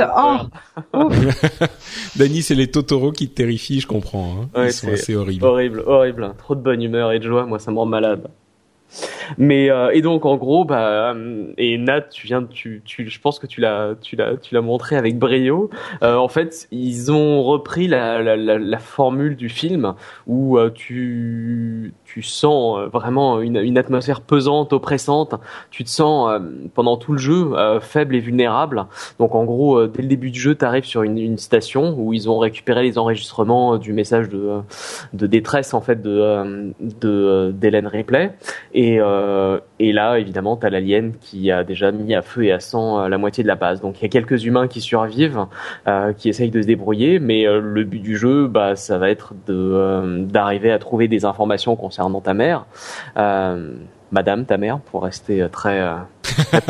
oh. 0.95 1.11
Dany, 2.17 2.41
c'est 2.41 2.55
les 2.55 2.71
Totoro 2.71 3.13
qui 3.13 3.29
te 3.29 3.35
terrifient, 3.35 3.81
je 3.81 3.87
comprends. 3.87 4.49
Hein. 4.55 4.59
Ouais, 4.59 4.69
Ils 4.69 4.73
sont 4.73 4.91
assez 4.91 5.15
horribles. 5.15 5.45
Horrible, 5.45 5.83
horrible. 5.87 6.33
Trop 6.39 6.55
de 6.55 6.63
bonne 6.63 6.83
humeur 6.83 7.13
et 7.13 7.19
de 7.19 7.29
joie, 7.29 7.45
moi, 7.45 7.59
ça 7.59 7.71
me 7.71 7.77
rend 7.77 7.87
malade. 7.87 8.29
Mais 9.39 9.71
euh, 9.71 9.91
et 9.93 10.03
donc 10.03 10.27
en 10.27 10.37
gros 10.37 10.65
bah 10.65 11.15
et 11.59 11.79
Nat 11.79 12.03
tu 12.03 12.27
viens 12.27 12.45
tu 12.45 12.83
tu 12.85 13.09
je 13.09 13.21
pense 13.21 13.39
que 13.39 13.47
tu 13.47 13.61
l'as 13.61 13.95
tu 14.01 14.17
l'as 14.17 14.37
tu 14.37 14.55
l'as 14.55 14.61
montré 14.61 14.97
avec 14.97 15.19
brio. 15.19 15.71
Euh, 16.03 16.17
en 16.17 16.29
fait 16.29 16.69
ils 16.71 17.11
ont 17.11 17.43
repris 17.43 17.89
la, 17.89 18.23
la, 18.23 18.37
la, 18.37 18.79
formule 18.79 19.37
du 19.37 19.49
film 19.49 19.95
où 20.27 20.59
euh, 20.59 20.71
tu 20.71 21.95
tu 22.13 22.23
sens 22.23 22.79
euh, 22.79 22.87
vraiment 22.89 23.41
une, 23.41 23.57
une 23.57 23.79
atmosphère 23.79 24.21
pesante 24.21 24.73
oppressante. 24.73 25.35
Tu 25.71 25.85
te 25.85 25.89
sens 25.89 26.31
euh, 26.31 26.39
pendant 26.75 26.97
tout 26.97 27.13
le 27.13 27.19
jeu 27.19 27.53
euh, 27.55 27.81
faible 27.81 28.15
et 28.15 28.21
vulnérable. 28.21 28.87
Donc 29.19 29.35
en 29.35 29.45
gros 29.45 29.87
dès 29.87 30.03
le 30.03 30.09
début 30.09 30.31
du 30.31 30.39
jeu 30.39 30.55
tu 30.55 30.65
arrives 30.65 30.85
sur 30.85 31.03
une, 31.03 31.19
une 31.19 31.39
station 31.39 31.95
où 31.99 32.13
ils 32.13 32.29
ont 32.29 32.39
récupéré 32.39 32.83
les 32.83 32.99
enregistrements 32.99 33.79
du 33.79 33.93
message 33.93 34.29
de 34.29 34.61
de 35.13 35.27
détresse 35.27 35.75
en 35.75 35.81
fait 35.81 36.03
de 36.03 36.73
de 36.81 37.53
d'Hélène 37.55 37.87
Ripley. 37.87 38.33
Et, 38.75 38.82
euh, 39.01 39.61
et 39.79 39.93
là, 39.93 40.19
évidemment, 40.19 40.57
tu 40.57 40.67
as 40.67 40.71
l'alien 40.71 41.13
qui 41.21 41.51
a 41.51 41.65
déjà 41.65 41.93
mis 41.93 42.15
à 42.15 42.23
feu 42.23 42.45
et 42.45 42.53
à 42.53 42.61
sang 42.61 43.07
la 43.09 43.19
moitié 43.19 43.43
de 43.43 43.49
la 43.49 43.55
base. 43.55 43.81
Donc 43.81 44.01
il 44.01 44.03
y 44.03 44.07
a 44.07 44.09
quelques 44.09 44.45
humains 44.45 44.67
qui 44.67 44.81
survivent, 44.81 45.47
euh, 45.87 46.13
qui 46.13 46.29
essayent 46.29 46.51
de 46.51 46.63
se 46.63 46.67
débrouiller, 46.67 47.19
mais 47.19 47.47
euh, 47.47 47.61
le 47.61 47.85
but 47.85 48.01
du 48.01 48.17
jeu, 48.17 48.47
bah, 48.47 48.77
ça 48.77 48.99
va 48.99 49.11
être 49.11 49.35
de 49.47 50.25
d'arriver 50.25 50.73
à 50.73 50.79
trouver 50.79 51.09
des 51.09 51.25
informations 51.25 51.77
concernant 51.77 52.21
ta 52.21 52.35
mère. 52.35 52.67
Madame, 54.15 54.45
ta 54.45 54.59
mère, 54.59 54.79
pour 54.79 55.05
rester 55.05 55.47
très, 55.51 55.83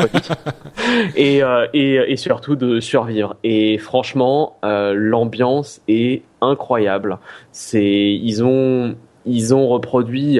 et, 1.17 1.41
et, 1.73 1.93
et 2.11 2.15
surtout 2.15 2.55
de 2.55 2.79
survivre. 2.79 3.35
Et 3.43 3.77
franchement, 3.79 4.55
l'ambiance 4.63 5.81
est 5.89 6.23
incroyable. 6.39 7.17
C'est, 7.51 7.83
ils 7.83 8.45
ont, 8.45 8.95
ils 9.25 9.53
ont 9.53 9.67
reproduit 9.67 10.39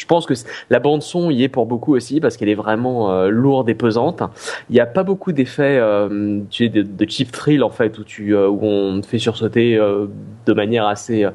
je 0.00 0.06
pense 0.06 0.24
que 0.24 0.32
la 0.70 0.78
bande 0.78 1.02
son 1.02 1.30
y 1.30 1.42
est 1.42 1.48
pour 1.48 1.66
beaucoup 1.66 1.94
aussi 1.94 2.20
parce 2.20 2.38
qu'elle 2.38 2.48
est 2.48 2.54
vraiment 2.54 3.12
euh, 3.12 3.28
lourde 3.28 3.68
et 3.68 3.74
pesante. 3.74 4.22
Il 4.70 4.72
n'y 4.72 4.80
a 4.80 4.86
pas 4.86 5.02
beaucoup 5.02 5.32
d'effets 5.32 5.76
euh, 5.78 6.40
de, 6.58 6.82
de, 6.82 7.06
cheap 7.06 7.30
thrill 7.30 7.62
en 7.62 7.68
fait 7.68 7.98
où 7.98 8.04
tu 8.04 8.34
euh, 8.34 8.48
où 8.48 8.60
on 8.62 9.02
te 9.02 9.06
fait 9.06 9.18
sursauter 9.18 9.76
euh, 9.76 10.06
de 10.46 10.52
manière 10.54 10.86
assez 10.86 11.26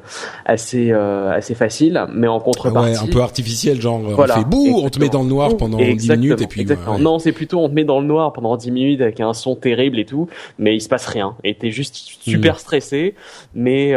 assez 0.44 0.90
assez 0.90 1.54
facile, 1.54 2.06
mais 2.12 2.26
en 2.26 2.40
contrepartie 2.40 2.90
ouais, 2.90 2.98
un 2.98 3.06
peu 3.06 3.20
artificiel 3.20 3.80
genre 3.80 4.00
on 4.04 4.26
fait 4.26 4.44
bouh, 4.44 4.80
on 4.82 4.88
te 4.88 4.98
met 4.98 5.08
dans 5.08 5.22
le 5.22 5.28
noir 5.28 5.56
pendant 5.56 5.78
exactement, 5.78 6.22
10 6.22 6.26
minutes 6.26 6.42
et 6.42 6.46
puis 6.48 6.60
exactement. 6.62 6.98
non 6.98 7.20
c'est 7.20 7.30
plutôt 7.30 7.60
on 7.60 7.68
te 7.68 7.74
met 7.74 7.84
dans 7.84 8.00
le 8.00 8.06
noir 8.06 8.32
pendant 8.32 8.56
10 8.56 8.72
minutes 8.72 9.00
avec 9.00 9.20
un 9.20 9.32
son 9.32 9.54
terrible 9.54 10.00
et 10.00 10.06
tout, 10.06 10.26
mais 10.58 10.74
il 10.74 10.80
se 10.80 10.88
passe 10.88 11.06
rien 11.06 11.36
et 11.44 11.54
t'es 11.54 11.70
juste 11.70 11.94
super 11.94 12.56
hmm. 12.56 12.58
stressé, 12.58 13.14
mais 13.54 13.94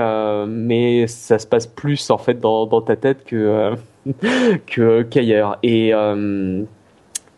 mais 0.48 1.08
ça 1.08 1.40
se 1.40 1.48
passe 1.48 1.66
plus 1.66 2.12
en 2.12 2.20
fait 2.20 2.40
dans 2.40 2.68
dans 2.68 2.82
ta 2.82 2.96
tête 2.96 3.26
que 3.26 3.74
que 4.68 5.04
qu'ailleurs. 5.04 5.60
Et 5.64 5.94
euh, 5.94 6.64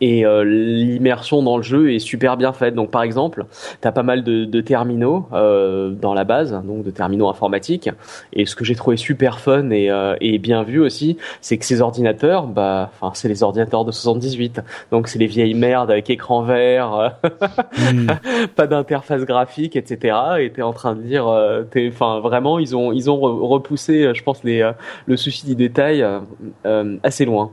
et 0.02 0.26
euh, 0.26 0.42
l'immersion 0.42 1.44
dans 1.44 1.56
le 1.56 1.62
jeu 1.62 1.92
est 1.92 2.00
super 2.00 2.36
bien 2.36 2.52
faite. 2.52 2.74
Donc 2.74 2.90
par 2.90 3.04
exemple, 3.04 3.46
tu 3.80 3.86
as 3.86 3.92
pas 3.92 4.02
mal 4.02 4.24
de, 4.24 4.44
de 4.44 4.60
terminaux 4.60 5.28
euh, 5.32 5.90
dans 5.90 6.12
la 6.12 6.24
base, 6.24 6.60
donc 6.64 6.82
de 6.82 6.90
terminaux 6.90 7.28
informatiques. 7.28 7.88
Et 8.32 8.44
ce 8.44 8.56
que 8.56 8.64
j'ai 8.64 8.74
trouvé 8.74 8.96
super 8.96 9.38
fun 9.38 9.70
et, 9.70 9.92
euh, 9.92 10.16
et 10.20 10.38
bien 10.38 10.64
vu 10.64 10.80
aussi, 10.80 11.18
c'est 11.40 11.56
que 11.56 11.64
ces 11.64 11.80
ordinateurs, 11.80 12.48
bah, 12.48 12.90
enfin 13.00 13.12
c'est 13.14 13.28
les 13.28 13.44
ordinateurs 13.44 13.84
de 13.84 13.92
78. 13.92 14.60
Donc 14.90 15.06
c'est 15.06 15.20
les 15.20 15.28
vieilles 15.28 15.54
merdes 15.54 15.92
avec 15.92 16.10
écran 16.10 16.42
vert, 16.42 17.16
hmm. 17.78 18.08
pas 18.56 18.66
d'interface 18.66 19.22
graphique, 19.22 19.76
etc. 19.76 20.16
Et 20.40 20.50
t'es 20.50 20.62
en 20.62 20.72
train 20.72 20.96
de 20.96 21.02
dire, 21.02 21.26
enfin 21.88 22.18
vraiment 22.18 22.58
ils 22.58 22.74
ont 22.74 22.90
ils 22.90 23.08
ont 23.08 23.20
repoussé, 23.20 24.10
je 24.14 24.22
pense 24.24 24.42
les 24.42 24.68
le 25.06 25.16
souci 25.16 25.46
du 25.46 25.54
détail 25.54 26.04
assez 27.04 27.24
loin. 27.24 27.52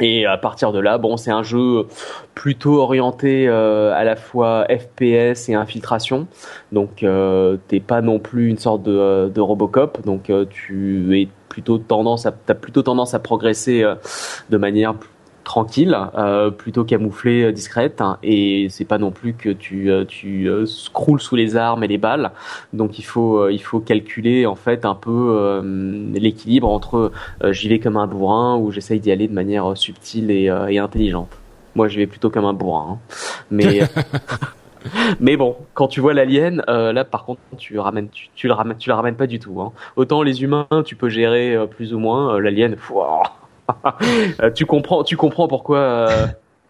Et 0.00 0.26
à 0.26 0.36
partir 0.36 0.72
de 0.72 0.78
là, 0.78 0.98
bon, 0.98 1.16
c'est 1.16 1.30
un 1.30 1.42
jeu 1.42 1.86
plutôt 2.34 2.80
orienté 2.80 3.48
euh, 3.48 3.94
à 3.94 4.04
la 4.04 4.14
fois 4.14 4.66
FPS 4.68 5.48
et 5.48 5.54
infiltration. 5.54 6.26
Donc, 6.70 7.02
euh, 7.02 7.56
t'es 7.68 7.80
pas 7.80 8.02
non 8.02 8.18
plus 8.18 8.48
une 8.48 8.58
sorte 8.58 8.82
de, 8.82 8.92
euh, 8.92 9.28
de 9.28 9.40
Robocop. 9.40 10.04
Donc, 10.04 10.28
euh, 10.28 10.44
tu 10.50 11.18
es 11.18 11.28
plutôt 11.48 11.78
tendance 11.78 12.26
à, 12.26 12.32
t'as 12.32 12.54
plutôt 12.54 12.82
tendance 12.82 13.14
à 13.14 13.18
progresser 13.18 13.82
de 14.50 14.56
manière 14.58 14.94
tranquille, 15.46 15.96
euh, 16.18 16.50
plutôt 16.50 16.84
camouflée, 16.84 17.44
euh, 17.44 17.52
discrète, 17.52 18.00
hein, 18.00 18.18
et 18.24 18.66
c'est 18.68 18.84
pas 18.84 18.98
non 18.98 19.12
plus 19.12 19.32
que 19.32 19.48
tu 19.48 19.92
euh, 19.92 20.04
tu 20.04 20.48
euh, 20.50 20.66
scroules 20.66 21.20
sous 21.20 21.36
les 21.36 21.56
armes 21.56 21.84
et 21.84 21.88
les 21.88 21.98
balles. 21.98 22.32
Donc 22.72 22.98
il 22.98 23.04
faut 23.04 23.48
il 23.48 23.62
faut 23.62 23.78
calculer 23.78 24.44
en 24.44 24.56
fait 24.56 24.84
un 24.84 24.96
peu 24.96 25.62
l'équilibre 26.14 26.68
entre 26.68 27.12
j'y 27.50 27.68
vais 27.68 27.78
comme 27.78 27.96
un 27.96 28.06
bourrin 28.06 28.56
ou 28.56 28.72
j'essaye 28.72 28.98
d'y 29.00 29.12
aller 29.12 29.28
de 29.28 29.32
manière 29.32 29.76
subtile 29.76 30.30
et, 30.30 30.52
et 30.68 30.78
intelligente. 30.78 31.30
Moi 31.76 31.88
j'y 31.88 31.98
vais 31.98 32.06
plutôt 32.06 32.28
comme 32.28 32.44
un 32.44 32.52
bourrin, 32.52 32.98
hein. 32.98 33.16
mais 33.50 33.80
Mais 35.20 35.36
bon, 35.36 35.56
quand 35.74 35.88
tu 35.88 36.00
vois 36.00 36.14
l'alien, 36.14 36.62
euh, 36.68 36.92
là 36.92 37.04
par 37.04 37.24
contre, 37.24 37.40
tu 37.58 37.76
ramènes, 37.78 38.08
tu, 38.08 38.28
tu, 38.36 38.46
le 38.46 38.52
ramènes, 38.52 38.76
tu 38.78 38.88
la 38.88 38.94
ramènes 38.94 39.16
pas 39.16 39.26
du 39.26 39.40
tout. 39.40 39.60
Hein. 39.60 39.72
Autant 39.96 40.22
les 40.22 40.44
humains, 40.44 40.68
tu 40.84 40.94
peux 40.94 41.08
gérer 41.08 41.56
plus 41.68 41.92
ou 41.92 41.98
moins. 41.98 42.40
l'alien, 42.40 42.76
Euh, 42.96 43.45
tu 44.54 44.66
comprends, 44.66 45.04
tu 45.04 45.16
comprends 45.16 45.48
pourquoi 45.48 45.78
euh, 45.78 46.26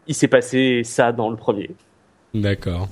il 0.06 0.14
s'est 0.14 0.28
passé 0.28 0.82
ça 0.84 1.12
dans 1.12 1.30
le 1.30 1.36
premier. 1.36 1.70
D'accord. 2.34 2.88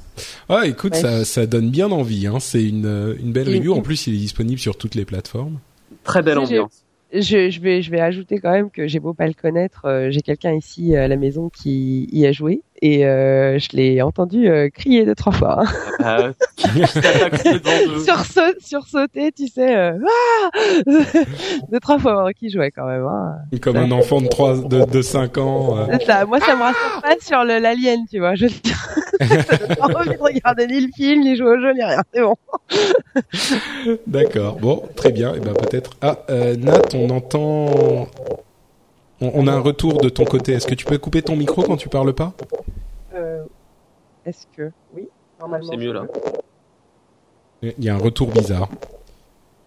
Ah, 0.49 0.67
écoute, 0.67 0.95
ça, 0.95 1.25
ça 1.25 1.47
donne 1.47 1.71
bien 1.71 1.91
envie. 1.91 2.27
Hein. 2.27 2.41
C'est 2.41 2.65
une, 2.65 3.17
une 3.21 3.33
belle 3.33 3.49
review. 3.49 3.75
En 3.75 3.83
plus, 3.83 4.07
il 4.07 4.15
est 4.15 4.19
disponible 4.19 4.59
sur 4.59 4.77
toutes 4.77 4.95
les 4.95 5.05
plateformes. 5.05 5.59
Très 6.03 6.23
belle 6.23 6.39
ambiance 6.39 6.85
je, 7.15 7.49
je, 7.49 7.61
vais, 7.61 7.81
je 7.81 7.91
vais 7.91 8.01
ajouter 8.01 8.39
quand 8.39 8.51
même 8.51 8.71
que 8.71 8.89
j'ai 8.89 8.99
beau 8.99 9.15
pas 9.15 9.27
le 9.27 9.35
connaître, 9.35 9.85
euh, 9.85 10.11
j'ai 10.11 10.21
quelqu'un 10.21 10.53
ici 10.53 10.97
à 10.97 11.07
la 11.07 11.17
maison 11.17 11.49
qui 11.49 12.09
y 12.13 12.27
a 12.27 12.33
joué 12.33 12.63
et 12.83 13.07
euh, 13.07 13.59
je 13.59 13.77
l'ai 13.77 14.03
entendu 14.03 14.49
euh, 14.49 14.69
crier 14.69 15.05
deux 15.05 15.15
trois 15.15 15.33
fois. 15.33 15.65
Hein. 16.01 16.03
Ah, 16.03 16.31
sur 18.61 18.87
sauter, 18.87 19.33
tu 19.33 19.47
sais, 19.47 19.77
euh, 19.77 19.99
ah 20.05 20.51
deux 21.71 21.81
trois 21.81 21.99
fois 21.99 22.33
qui 22.33 22.51
jouait 22.51 22.71
quand 22.71 22.87
même. 22.87 23.07
Hein. 23.07 23.37
Comme 23.63 23.77
un 23.77 23.91
enfant 23.91 24.21
de 24.21 24.29
trois, 24.29 24.59
de, 24.59 24.85
de 24.85 25.03
5 25.03 25.39
ans. 25.39 25.87
Ça. 26.05 26.27
Moi, 26.27 26.41
ça 26.41 26.57
me 26.57 26.63
rassure 26.63 27.03
pas 27.03 27.15
sur 27.21 27.45
l'alien, 27.45 28.01
tu 28.11 28.19
vois. 28.19 28.35
Je 28.35 28.47
pas 29.19 29.87
envie 29.87 30.11
de 30.11 30.23
regarder 30.23 30.67
ni 30.67 30.81
le 30.81 30.89
film, 30.95 31.23
ni 31.23 31.37
jouer 31.37 31.57
au 31.57 31.61
jeu, 31.61 31.73
ni 31.73 31.85
rien. 31.85 32.03
C'est 32.13 32.21
bon. 32.21 32.37
D'accord. 34.07 34.59
Bon, 34.61 34.83
très 34.97 35.13
bien. 35.13 35.35
Et 35.35 35.39
eh 35.39 35.41
ben 35.41 35.55
peut-être. 35.55 35.93
Ah, 36.03 36.19
Nat, 36.59 36.95
on 36.95 37.11
entend. 37.11 38.09
On, 39.21 39.47
a 39.47 39.53
un 39.53 39.61
retour 39.61 39.99
de 39.99 40.09
ton 40.09 40.25
côté. 40.25 40.53
Est-ce 40.53 40.67
que 40.67 40.75
tu 40.75 40.85
peux 40.85 40.99
couper 40.99 41.23
ton 41.23 41.37
micro 41.37 41.63
quand 41.63 41.77
tu 41.77 41.89
parles 41.89 42.13
pas? 42.13 42.35
Est-ce 44.27 44.47
que 44.57 44.71
oui 44.95 45.09
Normalement. 45.41 45.71
C'est 45.71 45.77
mieux 45.77 45.93
là. 45.93 46.07
Il 47.63 47.85
y 47.85 47.89
a 47.89 47.95
un 47.95 47.99
retour 47.99 48.31
bizarre. 48.31 48.69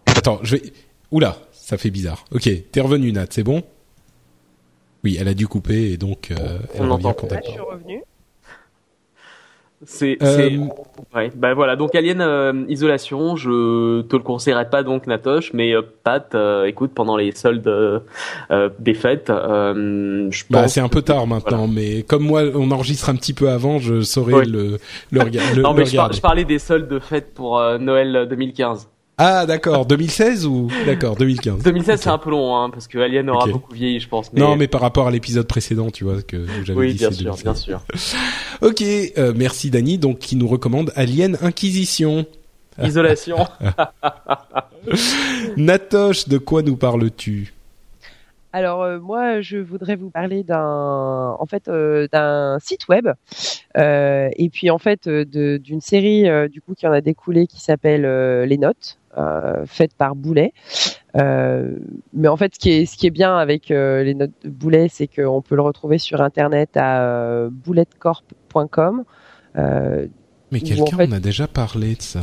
Attends, 0.05 0.39
je 0.43 0.55
vais. 0.57 0.73
Oula, 1.11 1.37
ça 1.51 1.77
fait 1.77 1.89
bizarre. 1.89 2.25
Ok, 2.31 2.49
t'es 2.71 2.81
revenu 2.81 3.11
Nat, 3.11 3.27
c'est 3.29 3.43
bon? 3.43 3.63
Oui, 5.03 5.17
elle 5.19 5.27
a 5.27 5.33
dû 5.33 5.47
couper 5.47 5.91
et 5.91 5.97
donc 5.97 6.31
euh, 6.31 6.59
elle 6.73 6.83
On 6.83 6.93
revient 6.93 7.13
quand 7.17 7.27
Je 7.43 7.49
suis 7.49 7.59
revenu. 7.59 8.03
C'est, 9.85 10.17
euh... 10.23 10.57
ouais, 11.13 11.31
ben 11.35 11.53
voilà. 11.53 11.75
Donc 11.75 11.93
Alien 11.93 12.19
euh, 12.19 12.65
Isolation, 12.67 13.35
je 13.35 14.01
te 14.01 14.15
le 14.15 14.23
conseillerais 14.23 14.71
pas 14.71 14.81
donc 14.81 15.05
Natoche, 15.05 15.53
mais 15.53 15.71
euh, 15.75 15.83
Pat, 16.03 16.33
euh, 16.33 16.65
écoute, 16.65 16.91
pendant 16.95 17.15
les 17.15 17.31
soldes 17.31 18.01
des 18.79 18.93
fêtes, 18.95 19.27
je 19.27 19.33
bah, 19.33 20.23
pense. 20.23 20.45
Bah, 20.49 20.67
c'est 20.67 20.81
un 20.81 20.89
peu 20.89 21.03
tard 21.03 21.27
maintenant, 21.27 21.67
mais 21.67 22.01
comme 22.01 22.23
moi, 22.23 22.41
on 22.55 22.71
enregistre 22.71 23.09
un 23.09 23.15
petit 23.15 23.33
peu 23.33 23.49
avant, 23.49 23.77
je 23.77 24.01
saurais 24.01 24.45
le 24.45 24.79
le, 25.11 25.21
le, 25.55 25.61
non, 25.61 25.75
mais 25.75 25.85
je, 25.85 26.21
parlais 26.21 26.45
des 26.45 26.59
soldes 26.59 26.87
de 26.87 26.97
fêtes 26.97 27.35
pour 27.35 27.61
Noël 27.79 28.27
2015. 28.27 28.89
Ah 29.19 29.47
d'accord, 29.47 29.87
2016 29.87 30.45
ou? 30.45 30.69
D'accord 30.85 31.15
2015. 31.15 31.63
2016 31.63 32.01
c'est 32.01 32.09
un 32.09 32.19
peu 32.19 32.29
long 32.29 32.55
hein, 32.55 32.69
parce 32.69 32.87
que 32.87 32.99
Alien 32.99 33.29
aura 33.31 33.47
beaucoup 33.47 33.73
vieilli 33.73 33.99
je 33.99 34.07
pense. 34.07 34.31
Non 34.31 34.55
mais 34.55 34.67
par 34.67 34.79
rapport 34.81 35.07
à 35.07 35.11
l'épisode 35.11 35.47
précédent 35.47 35.89
tu 35.89 36.03
vois 36.03 36.21
que 36.21 36.45
j'avais 36.63 36.79
oui, 36.79 36.93
dit 36.93 36.99
bien 36.99 37.11
sûr, 37.11 37.35
bien 37.35 37.55
sûr. 37.55 37.81
ok, 38.61 38.83
euh, 39.17 39.33
merci 39.35 39.71
Dani 39.71 39.97
donc 39.97 40.19
qui 40.19 40.35
nous 40.35 40.47
recommande 40.47 40.93
Alien 40.95 41.35
Inquisition. 41.41 42.27
Isolation. 42.79 43.37
Natoche, 45.57 46.27
de 46.27 46.37
quoi 46.37 46.61
nous 46.61 46.77
parles-tu? 46.77 47.56
Alors 48.57 48.81
euh, 48.81 48.99
moi, 48.99 49.39
je 49.39 49.57
voudrais 49.57 49.95
vous 49.95 50.09
parler 50.09 50.43
d'un, 50.43 51.35
en 51.39 51.45
fait, 51.45 51.67
euh, 51.67 52.07
d'un 52.11 52.57
site 52.59 52.87
web 52.87 53.07
euh, 53.77 54.29
et 54.35 54.49
puis 54.49 54.71
en 54.71 54.79
fait 54.79 55.07
d'une 55.07 55.81
série 55.81 56.25
du 56.49 56.61
coup 56.61 56.73
qui 56.73 56.87
en 56.87 56.91
a 56.91 57.01
découlé 57.01 57.45
qui 57.45 57.61
s'appelle 57.61 58.01
Les 58.45 58.57
Notes, 58.57 58.99
faite 59.65 59.93
par 59.95 60.15
Boulet. 60.15 60.53
mais 61.13 62.27
en 62.27 62.37
fait, 62.37 62.55
ce 62.55 62.59
qui 62.59 62.71
est, 62.71 62.85
ce 62.87 62.97
qui 62.97 63.05
est 63.05 63.11
bien 63.11 63.37
avec 63.37 63.69
les 63.69 64.15
notes 64.15 64.31
de 64.43 64.49
Boulet, 64.49 64.87
c'est 64.89 65.07
qu'on 65.07 65.41
peut 65.41 65.55
le 65.55 65.61
retrouver 65.61 65.99
sur 65.99 66.21
internet 66.21 66.75
à 66.75 67.47
bouletcorp.com. 67.51 69.03
mais 69.55 70.59
quelqu'un 70.59 70.97
en 70.97 71.11
a 71.11 71.19
déjà 71.19 71.47
parlé 71.47 71.93
de 71.93 72.01
ça 72.01 72.21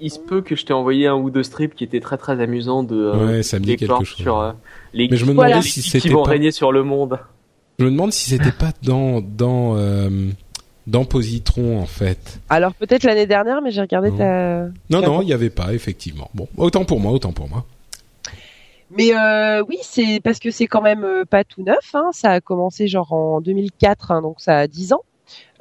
il 0.00 0.10
se 0.10 0.18
peut 0.18 0.42
que 0.42 0.56
je 0.56 0.64
t'ai 0.64 0.72
envoyé 0.72 1.06
un 1.06 1.14
ou 1.14 1.30
deux 1.30 1.42
strips 1.42 1.74
qui 1.74 1.84
étaient 1.84 2.00
très 2.00 2.16
très 2.16 2.40
amusants 2.40 2.82
de 2.82 3.12
ouais, 3.12 3.42
ça 3.42 3.58
me 3.58 3.64
dit 3.64 3.76
quelque 3.76 4.04
chose. 4.04 4.16
sur 4.16 4.54
les 4.92 5.08
Mais 5.08 5.16
je 5.16 5.24
me 5.24 5.30
demandais 5.30 5.62
si 5.62 5.82
c'était 5.82 6.08
qui 6.08 6.14
vont 6.14 6.22
régner 6.22 6.50
sur 6.50 6.72
le 6.72 6.82
monde. 6.82 7.18
Je 7.78 7.84
me 7.84 7.90
demande 7.90 8.12
si 8.12 8.30
c'était 8.30 8.52
pas 8.52 8.72
dans 8.82 9.20
dans 9.20 9.76
euh, 9.76 10.28
dans 10.86 11.04
Positron 11.04 11.80
en 11.80 11.86
fait. 11.86 12.40
Alors 12.48 12.74
peut-être 12.74 13.04
l'année 13.04 13.26
dernière, 13.26 13.62
mais 13.62 13.70
j'ai 13.70 13.80
regardé 13.80 14.10
non. 14.10 14.18
ta. 14.18 14.66
Non 14.90 15.00
non, 15.02 15.22
il 15.22 15.28
y 15.28 15.32
avait 15.32 15.50
pas 15.50 15.72
effectivement. 15.72 16.30
Bon, 16.34 16.48
autant 16.56 16.84
pour 16.84 17.00
moi, 17.00 17.12
autant 17.12 17.32
pour 17.32 17.48
moi. 17.48 17.64
Mais 18.96 19.14
euh, 19.16 19.62
oui, 19.68 19.78
c'est 19.82 20.20
parce 20.22 20.38
que 20.38 20.50
c'est 20.50 20.66
quand 20.66 20.82
même 20.82 21.04
euh, 21.04 21.24
pas 21.24 21.44
tout 21.44 21.62
neuf. 21.62 21.94
Hein. 21.94 22.10
Ça 22.12 22.30
a 22.30 22.40
commencé 22.40 22.88
genre 22.88 23.12
en 23.12 23.40
2004, 23.40 24.10
hein, 24.10 24.22
donc 24.22 24.36
ça 24.38 24.58
a 24.58 24.66
10 24.66 24.92
ans. 24.92 25.02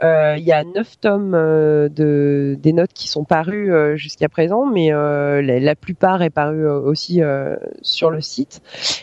Euh, 0.04 0.36
il 0.38 0.44
y 0.44 0.52
a 0.52 0.64
neuf 0.64 1.00
tomes 1.00 1.36
euh, 1.36 1.88
de 1.88 2.58
des 2.60 2.74
notes 2.74 2.94
qui 2.94 3.08
sont 3.08 3.24
parus 3.24 3.70
euh, 3.72 3.96
jusqu'à 3.96 4.30
présent, 4.30 4.66
mais 4.66 4.90
la, 4.90 5.76
plupart 5.76 6.24
est 6.24 6.30
paru 6.30 6.68
aussi 6.68 7.22
sur 7.82 8.10
le 8.10 8.22
site. 8.22 8.62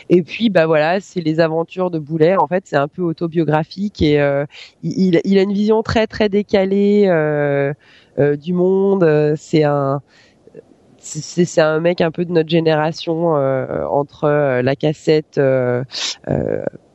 Et 0.09 0.21
puis 0.21 0.49
bah 0.49 0.65
voilà, 0.65 0.99
c'est 0.99 1.21
les 1.21 1.39
aventures 1.39 1.91
de 1.91 1.99
Boulet. 1.99 2.35
En 2.37 2.47
fait, 2.47 2.63
c'est 2.65 2.75
un 2.75 2.87
peu 2.87 3.01
autobiographique 3.01 4.01
et 4.01 4.15
il, 4.83 5.37
a 5.37 5.41
une 5.41 5.53
vision 5.53 5.83
très 5.83 6.07
très 6.07 6.29
décalée 6.29 7.03
du 8.17 8.53
monde. 8.53 9.35
C'est 9.35 9.63
un 9.63 10.01
mec 11.79 12.01
un 12.01 12.11
peu 12.11 12.25
de 12.25 12.31
notre 12.31 12.49
génération 12.49 13.33
entre 13.33 14.61
la 14.61 14.75
cassette 14.75 15.39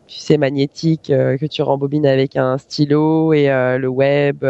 tu 0.07 0.19
sais 0.19 0.37
magnétique 0.39 1.11
euh, 1.11 1.37
que 1.39 1.47
tu 1.47 1.63
rembobines 1.63 2.07
avec 2.07 2.37
un 2.37 2.59
stylo 2.59 3.33
et 3.33 3.51
euh, 3.51 3.79
le 3.79 3.89
web 3.89 4.45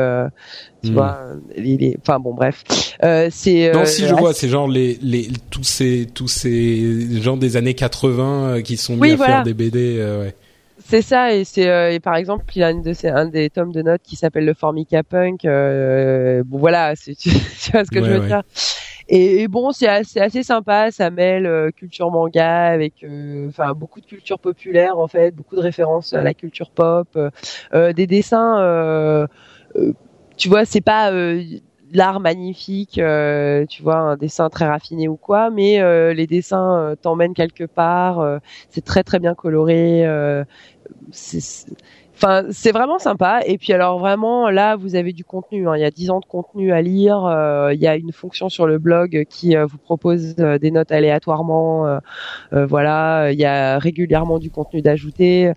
tu 0.83 0.91
Hmm. 0.91 0.95
vois 0.95 1.19
les, 1.57 1.77
les- 1.79 1.97
enfin 2.01 2.19
bon 2.21 2.35
bref 2.35 2.63
euh, 3.03 3.29
c'est 3.31 3.73
Non, 3.73 3.81
euh, 3.81 3.85
si 3.87 4.07
je 4.07 4.15
vois, 4.15 4.35
c'est 4.35 4.49
genre 4.49 4.69
les 4.69 4.99
les 5.01 5.29
tous 5.51 5.65
ces 5.65 6.07
tous 6.15 6.29
ces 6.29 7.21
gens 7.23 7.37
des 7.37 7.57
années 7.57 7.75
80 7.75 8.57
euh, 8.57 8.61
qui 8.63 8.77
sont 8.77 8.95
mis 8.97 9.01
Oui, 9.03 9.13
à 9.13 9.17
voilà. 9.17 9.37
faire 9.37 9.45
des 9.45 9.55
BD. 9.55 9.97
euh, 9.99 10.21
ouais. 10.23 10.35
C'est 10.87 11.03
ça, 11.03 11.33
et 11.33 11.45
c'est 11.45 11.69
euh, 11.69 11.93
et 11.93 12.01
par 12.01 12.17
exemple, 12.17 12.45
il 12.55 12.59
y 12.59 12.65
a 12.65 12.71
une 12.71 12.83
de 12.83 12.93
ces, 12.93 13.09
un 13.09 13.27
des 13.27 13.49
tomes 13.49 13.73
de 13.73 13.81
notes 13.81 14.03
qui 14.03 14.17
s'appelle 14.17 14.45
le 14.45 14.55
Formica 14.55 15.03
Punk. 15.05 15.45
Euh, 15.45 16.43
bon 16.45 16.59
voilà, 16.59 16.95
c'est- 16.97 17.15
tu, 17.15 17.31
tu 17.63 17.71
vois 17.73 17.85
ce 17.85 17.91
que 17.91 18.01
Ouais, 18.01 18.07
je 18.07 18.11
veux 18.13 18.21
ouais. 18.21 18.27
dire. 18.27 18.43
Et, 19.09 19.49
bon, 19.49 19.73
c'est 19.73 19.87
assez, 19.89 20.43
sympa, 20.43 20.91
ça 20.91 21.11
mêle 21.11 21.47
euh, 21.47 21.71
culture 21.71 22.11
manga 22.11 22.67
avec, 22.69 22.95
euh, 23.05 23.49
enfin 23.49 23.75
beaucoup 23.75 24.01
de 24.01 24.07
culture 24.07 24.39
populaire 24.39 24.99
en 24.99 25.09
fait, 25.09 25.31
beaucoup 25.33 25.57
de 25.57 25.61
références 25.61 26.15
à 26.15 26.23
la 26.23 26.33
culture 26.35 26.71
pop, 26.71 27.09
euh, 27.75 27.93
des 27.93 28.07
dessins. 28.07 29.27
tu 30.37 30.49
vois, 30.49 30.65
c'est 30.65 30.81
pas 30.81 31.13
euh, 31.13 31.43
l'art 31.93 32.21
magnifique, 32.21 32.99
euh, 32.99 33.67
tu 33.67 33.83
vois, 33.83 33.97
un 33.97 34.17
dessin 34.17 34.49
très 34.51 34.67
raffiné 34.67 35.07
ou 35.09 35.17
quoi, 35.17 35.51
mais 35.51 35.81
euh, 35.81 36.13
les 36.15 36.27
dessins 36.27 36.95
t'emmènent 37.03 37.35
quelque 37.35 37.65
part. 37.65 38.41
c'est 38.71 38.85
très 38.85 39.03
très 39.05 39.19
bien 39.21 39.35
coloré. 39.35 40.05
c'est- 41.13 41.67
Enfin, 42.17 42.45
c'est 42.51 42.71
vraiment 42.71 42.99
sympa. 42.99 43.41
Et 43.45 43.59
puis 43.59 43.73
alors 43.73 43.99
vraiment, 43.99 44.49
là, 44.49 44.77
vous 44.77 44.95
avez 44.95 45.13
du 45.13 45.25
contenu. 45.25 45.69
hein. 45.69 45.77
Il 45.77 45.81
y 45.81 45.85
a 45.85 45.91
10 45.91 46.11
ans 46.11 46.21
de 46.21 46.27
contenu 46.27 46.73
à 46.73 46.81
lire. 46.81 47.25
euh, 47.25 47.75
il 47.75 47.81
y 47.81 47.89
a 47.89 47.97
une 47.97 48.13
fonction 48.13 48.49
sur 48.49 48.67
le 48.67 48.79
blog 48.79 49.25
qui 49.29 49.57
euh, 49.57 49.67
vous 49.67 49.79
propose 49.79 50.37
euh, 50.39 50.59
des 50.59 50.71
notes 50.71 50.93
aléatoirement. 50.93 51.99
voilà, 52.53 53.33
il 53.33 53.39
y 53.39 53.45
a 53.45 53.79
régulièrement 53.79 54.39
du 54.39 54.51
contenu 54.51 54.81
d'ajouter. 54.81 55.53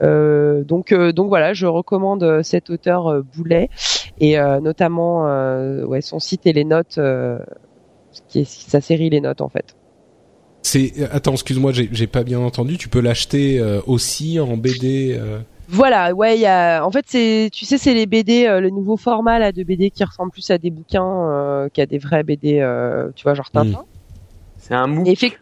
Donc, 0.00 0.92
donc 0.92 1.28
voilà, 1.28 1.54
je 1.54 1.66
recommande 1.66 2.42
cet 2.42 2.70
auteur 2.70 3.22
Boulet 3.34 3.68
et 4.20 4.36
notamment 4.60 5.24
ouais, 5.86 6.00
son 6.00 6.18
site 6.18 6.46
et 6.46 6.52
les 6.52 6.64
notes, 6.64 7.00
qui 8.28 8.40
est 8.40 8.48
sa 8.48 8.80
série 8.80 9.10
Les 9.10 9.20
Notes 9.20 9.40
en 9.40 9.48
fait. 9.48 9.76
C'est 10.62 10.92
attends, 11.10 11.32
excuse-moi, 11.32 11.72
j'ai 11.72 12.06
pas 12.06 12.22
bien 12.24 12.40
entendu. 12.40 12.76
Tu 12.76 12.88
peux 12.88 13.00
l'acheter 13.00 13.62
aussi 13.86 14.38
en 14.40 14.56
BD. 14.56 15.18
Voilà, 15.74 16.12
ouais, 16.12 16.36
il 16.36 16.40
y 16.42 16.46
a. 16.46 16.82
En 16.84 16.90
fait, 16.90 17.06
c'est, 17.08 17.48
tu 17.50 17.64
sais, 17.64 17.78
c'est 17.78 17.94
les 17.94 18.04
BD, 18.04 18.46
euh, 18.46 18.60
le 18.60 18.68
nouveau 18.68 18.98
format 18.98 19.38
là 19.38 19.52
de 19.52 19.62
BD 19.62 19.90
qui 19.90 20.04
ressemble 20.04 20.30
plus 20.30 20.50
à 20.50 20.58
des 20.58 20.70
bouquins 20.70 21.30
euh, 21.30 21.68
qu'à 21.72 21.86
des 21.86 21.96
vrais 21.96 22.22
BD, 22.22 22.60
euh, 22.60 23.08
tu 23.16 23.22
vois, 23.22 23.32
genre 23.32 23.50
Tintin. 23.50 23.84
C'est 24.58 24.74
un. 24.74 25.04
Et 25.06 25.12
effect- 25.12 25.38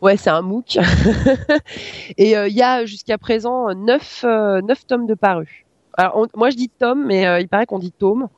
Ouais, 0.00 0.16
c'est 0.16 0.30
un 0.30 0.42
MOOC. 0.42 0.78
Et 2.16 2.36
euh, 2.36 2.48
il 2.48 2.54
y 2.54 2.62
a 2.62 2.84
jusqu'à 2.86 3.18
présent 3.18 3.72
neuf, 3.74 4.24
euh, 4.24 4.60
neuf 4.60 4.86
tomes 4.86 5.06
de 5.06 5.14
parus. 5.14 5.64
Alors, 5.96 6.16
on- 6.16 6.26
moi, 6.38 6.50
je 6.50 6.56
dis 6.56 6.68
tome, 6.70 7.04
mais 7.06 7.26
euh, 7.26 7.40
il 7.40 7.48
paraît 7.48 7.66
qu'on 7.66 7.78
dit 7.78 7.92
tome. 7.92 8.28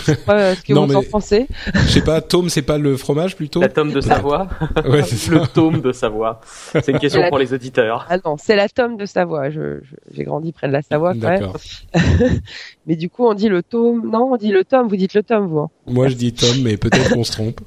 Je 0.00 0.04
sais 0.06 0.16
pas 0.16 0.38
euh, 0.40 0.54
ce 0.54 0.62
que 0.62 0.72
Non, 0.72 0.86
vous 0.86 0.96
en. 0.96 1.02
Je 1.20 1.88
sais 1.88 2.00
pas, 2.02 2.20
tome, 2.20 2.48
c'est 2.48 2.62
pas 2.62 2.78
le 2.78 2.96
fromage 2.96 3.36
plutôt 3.36 3.60
La 3.60 3.68
tome 3.68 3.92
de 3.92 4.00
Savoie. 4.00 4.48
Ouais, 4.88 5.02
c'est 5.02 5.30
le 5.30 5.46
tome 5.46 5.80
de 5.80 5.92
Savoie. 5.92 6.40
C'est 6.72 6.88
une 6.88 6.98
question 6.98 7.20
La- 7.20 7.28
pour 7.28 7.38
les 7.38 7.54
auditeurs. 7.54 8.04
Ah 8.10 8.18
non, 8.24 8.36
c'est 8.36 8.56
la 8.56 8.68
tome 8.68 8.96
de 8.96 9.06
Savoie. 9.06 9.50
Je, 9.50 9.78
je- 9.82 9.94
j'ai 10.12 10.24
grandi 10.24 10.52
près 10.52 10.66
de 10.66 10.72
la 10.72 10.82
Savoie 10.82 11.14
quand 11.14 11.20
même. 11.20 11.40
D'accord. 11.40 11.56
Mais 12.86 12.96
du 12.96 13.08
coup, 13.08 13.26
on 13.26 13.34
dit 13.34 13.48
le 13.48 13.62
tome. 13.62 14.10
Non, 14.10 14.30
on 14.32 14.36
dit 14.36 14.50
le 14.50 14.64
tome. 14.64 14.88
Vous 14.88 14.96
dites 14.96 15.14
le 15.14 15.22
tome, 15.22 15.46
vous. 15.46 15.60
hein. 15.60 15.70
Moi, 15.86 16.08
je 16.08 16.14
dis 16.14 16.32
tome, 16.32 16.62
mais 16.62 16.76
peut-être 16.76 17.10
qu'on 17.14 17.24
se 17.24 17.32
trompe. 17.32 17.60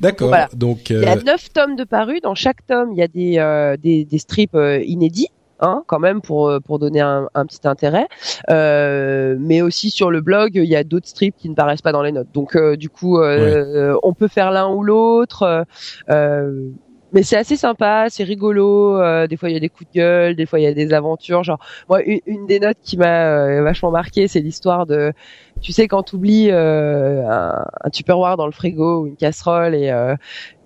D'accord. 0.00 0.28
Voilà. 0.28 0.48
Donc, 0.54 0.90
Il 0.90 1.00
y 1.00 1.04
a 1.04 1.16
euh, 1.16 1.22
neuf 1.22 1.52
tomes 1.52 1.76
de 1.76 1.84
parus. 1.84 2.20
Dans 2.22 2.34
chaque 2.34 2.64
tome, 2.66 2.90
il 2.92 2.98
y 2.98 3.02
a 3.02 3.08
des, 3.08 3.38
euh, 3.38 3.76
des, 3.76 4.04
des 4.04 4.18
strips 4.18 4.54
euh, 4.54 4.82
inédits. 4.84 5.28
Hein, 5.60 5.84
quand 5.86 6.00
même 6.00 6.20
pour 6.20 6.48
euh, 6.48 6.58
pour 6.58 6.80
donner 6.80 7.00
un, 7.00 7.28
un 7.32 7.46
petit 7.46 7.60
intérêt, 7.66 8.08
euh, 8.50 9.36
mais 9.38 9.62
aussi 9.62 9.88
sur 9.88 10.10
le 10.10 10.20
blog 10.20 10.50
il 10.56 10.64
y 10.64 10.74
a 10.74 10.82
d'autres 10.82 11.06
strips 11.06 11.36
qui 11.36 11.48
ne 11.48 11.54
paraissent 11.54 11.80
pas 11.80 11.92
dans 11.92 12.02
les 12.02 12.10
notes. 12.10 12.26
Donc 12.34 12.56
euh, 12.56 12.76
du 12.76 12.90
coup 12.90 13.20
euh, 13.20 13.96
on 14.02 14.14
peut 14.14 14.26
faire 14.26 14.50
l'un 14.50 14.68
ou 14.68 14.82
l'autre, 14.82 15.44
euh, 15.44 15.62
euh, 16.10 16.70
mais 17.12 17.22
c'est 17.22 17.36
assez 17.36 17.56
sympa, 17.56 18.06
c'est 18.10 18.24
rigolo. 18.24 19.00
euh, 19.00 19.28
des 19.28 19.36
fois 19.36 19.48
il 19.48 19.52
y 19.52 19.56
a 19.56 19.60
des 19.60 19.68
coups 19.68 19.88
de 19.92 20.00
gueule, 20.00 20.34
des 20.34 20.44
fois 20.44 20.58
il 20.58 20.64
y 20.64 20.66
a 20.66 20.74
des 20.74 20.92
aventures. 20.92 21.44
Genre 21.44 21.60
moi 21.88 22.02
une, 22.02 22.18
une 22.26 22.46
des 22.46 22.58
notes 22.58 22.78
qui 22.82 22.96
m'a 22.96 23.28
euh, 23.28 23.62
vachement 23.62 23.92
marqué, 23.92 24.26
c'est 24.26 24.40
l'histoire 24.40 24.86
de 24.86 25.12
tu 25.60 25.70
sais 25.70 25.86
quand 25.86 26.02
tu 26.02 26.16
oublies 26.16 26.50
un, 26.50 27.64
un 27.84 27.90
tupperware 27.90 28.36
dans 28.36 28.46
le 28.46 28.52
frigo 28.52 29.02
ou 29.02 29.06
une 29.06 29.16
casserole 29.16 29.76
et 29.76 29.90
euh, 29.90 30.16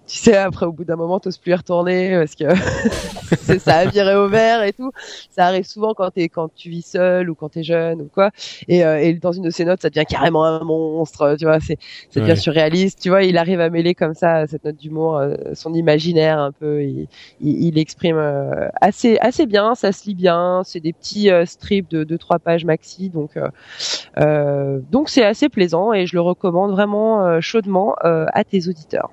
tu 0.08 0.16
sais 0.16 0.36
après 0.36 0.66
au 0.66 0.72
bout 0.72 0.84
d'un 0.84 0.96
moment 0.96 1.20
t'oses 1.20 1.36
plus 1.38 1.52
y 1.52 1.54
retourner 1.54 2.16
parce 2.18 2.34
que 2.34 3.58
ça 3.58 3.76
a 3.76 3.86
viré 3.86 4.14
au 4.14 4.28
vert 4.28 4.62
et 4.62 4.72
tout. 4.72 4.90
Ça 5.30 5.46
arrive 5.46 5.66
souvent 5.66 5.92
quand 5.94 6.10
t'es 6.10 6.28
quand 6.30 6.48
tu 6.54 6.70
vis 6.70 6.82
seul 6.86 7.28
ou 7.30 7.34
quand 7.34 7.50
t'es 7.50 7.62
jeune 7.62 8.00
ou 8.02 8.08
quoi. 8.12 8.30
Et, 8.68 8.84
euh, 8.84 8.98
et 9.00 9.12
dans 9.14 9.32
une 9.32 9.42
de 9.44 9.50
ces 9.50 9.64
notes 9.66 9.82
ça 9.82 9.90
devient 9.90 10.06
carrément 10.08 10.44
un 10.44 10.64
monstre 10.64 11.36
tu 11.38 11.44
vois. 11.44 11.60
C'est 11.60 11.78
ça 12.10 12.20
devient 12.20 12.32
Ouais. 12.32 12.36
surréaliste 12.36 13.00
tu 13.02 13.10
vois. 13.10 13.22
Il 13.22 13.36
arrive 13.38 13.60
à 13.60 13.68
mêler 13.70 13.94
comme 13.94 14.14
ça 14.14 14.46
cette 14.46 14.64
note 14.64 14.76
d'humour 14.76 15.18
euh, 15.18 15.34
son 15.54 15.74
imaginaire 15.74 16.38
un 16.38 16.52
peu. 16.52 16.82
Il, 16.82 17.06
il, 17.40 17.64
il 17.68 17.78
exprime 17.78 18.16
euh, 18.16 18.68
assez 18.80 19.18
assez 19.20 19.46
bien 19.46 19.74
ça 19.74 19.92
se 19.92 20.06
lit 20.06 20.14
bien. 20.14 20.62
C'est 20.64 20.80
des 20.80 20.92
petits 20.94 21.30
euh, 21.30 21.44
strips 21.44 21.90
de 21.90 22.04
deux 22.04 22.18
trois 22.18 22.38
pages 22.38 22.64
maxi. 22.64 23.10
Donc 23.10 23.32
euh, 24.16 24.80
donc 24.90 25.08
c'est 25.10 25.24
assez 25.24 25.48
plaisant 25.48 25.92
et 25.92 26.06
je 26.06 26.16
le 26.16 26.20
recommande 26.22 26.70
vraiment 26.72 27.40
chaudement 27.40 27.94
euh, 28.04 28.26
à 28.32 28.44
tes 28.44 28.68
auditeurs 28.68 29.10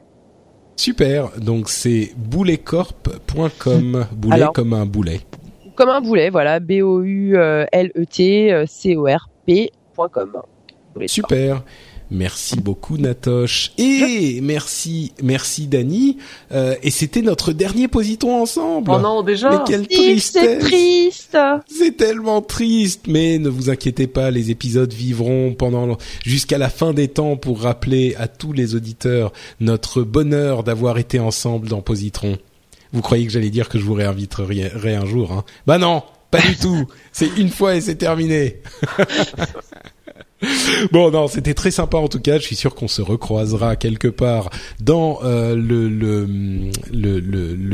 super. 0.75 1.31
Donc, 1.39 1.69
c'est 1.69 2.11
bouletcorp.com. 2.17 4.07
Boulet 4.11 4.35
Alors. 4.35 4.53
comme 4.53 4.73
un 4.73 4.85
boulet. 4.85 5.21
comme 5.75 5.89
un 5.89 6.01
boulet, 6.01 6.29
voilà, 6.29 6.59
E 7.95 8.05
T 8.05 8.63
C 8.67 8.95
O 8.95 9.07
R 9.07 9.29
P.com. 9.45 10.31
Super. 11.07 11.63
Merci 12.11 12.57
beaucoup 12.57 12.97
Natoche 12.97 13.71
et 13.79 14.39
merci 14.41 15.11
merci 15.23 15.67
Dani 15.67 16.17
Euh, 16.51 16.75
et 16.83 16.91
c'était 16.91 17.21
notre 17.23 17.51
dernier 17.51 17.87
positon 17.87 18.41
ensemble. 18.41 18.91
Oh 18.93 18.99
non, 18.99 19.23
déjà 19.23 19.49
Mais 19.49 19.57
quelle 19.65 19.85
Steve, 19.85 20.19
c'est 20.19 20.59
tristesse. 20.59 20.63
triste. 20.63 21.37
C'est 21.67 21.97
tellement 21.97 22.41
triste, 22.41 23.05
mais 23.07 23.39
ne 23.39 23.49
vous 23.49 23.69
inquiétez 23.69 24.07
pas, 24.07 24.29
les 24.31 24.51
épisodes 24.51 24.93
vivront 24.93 25.53
pendant 25.53 25.97
jusqu'à 26.23 26.57
la 26.59 26.69
fin 26.69 26.93
des 26.93 27.07
temps 27.07 27.37
pour 27.37 27.61
rappeler 27.61 28.15
à 28.17 28.27
tous 28.27 28.53
les 28.53 28.75
auditeurs 28.75 29.33
notre 29.59 30.03
bonheur 30.03 30.63
d'avoir 30.63 30.97
été 30.99 31.19
ensemble 31.19 31.67
dans 31.67 31.81
Positron. 31.81 32.37
Vous 32.93 33.01
croyez 33.01 33.25
que 33.25 33.31
j'allais 33.31 33.49
dire 33.49 33.67
que 33.67 33.79
je 33.79 33.83
vous 33.83 33.95
réinviterai 33.95 34.95
un 34.95 35.05
jour 35.05 35.31
hein? 35.31 35.43
Bah 35.65 35.79
non, 35.79 36.03
pas 36.31 36.39
du 36.41 36.55
tout. 36.55 36.85
C'est 37.11 37.35
une 37.37 37.49
fois 37.49 37.75
et 37.75 37.81
c'est 37.81 37.95
terminé. 37.95 38.61
Bon, 40.91 41.11
non, 41.11 41.27
c'était 41.27 41.53
très 41.53 41.71
sympa 41.71 41.97
en 41.97 42.07
tout 42.07 42.19
cas. 42.19 42.37
Je 42.37 42.43
suis 42.43 42.55
sûr 42.55 42.75
qu'on 42.75 42.87
se 42.87 43.01
recroisera 43.01 43.75
quelque 43.75 44.07
part 44.07 44.49
dans 44.79 45.19
euh, 45.23 45.55
le 45.55 45.85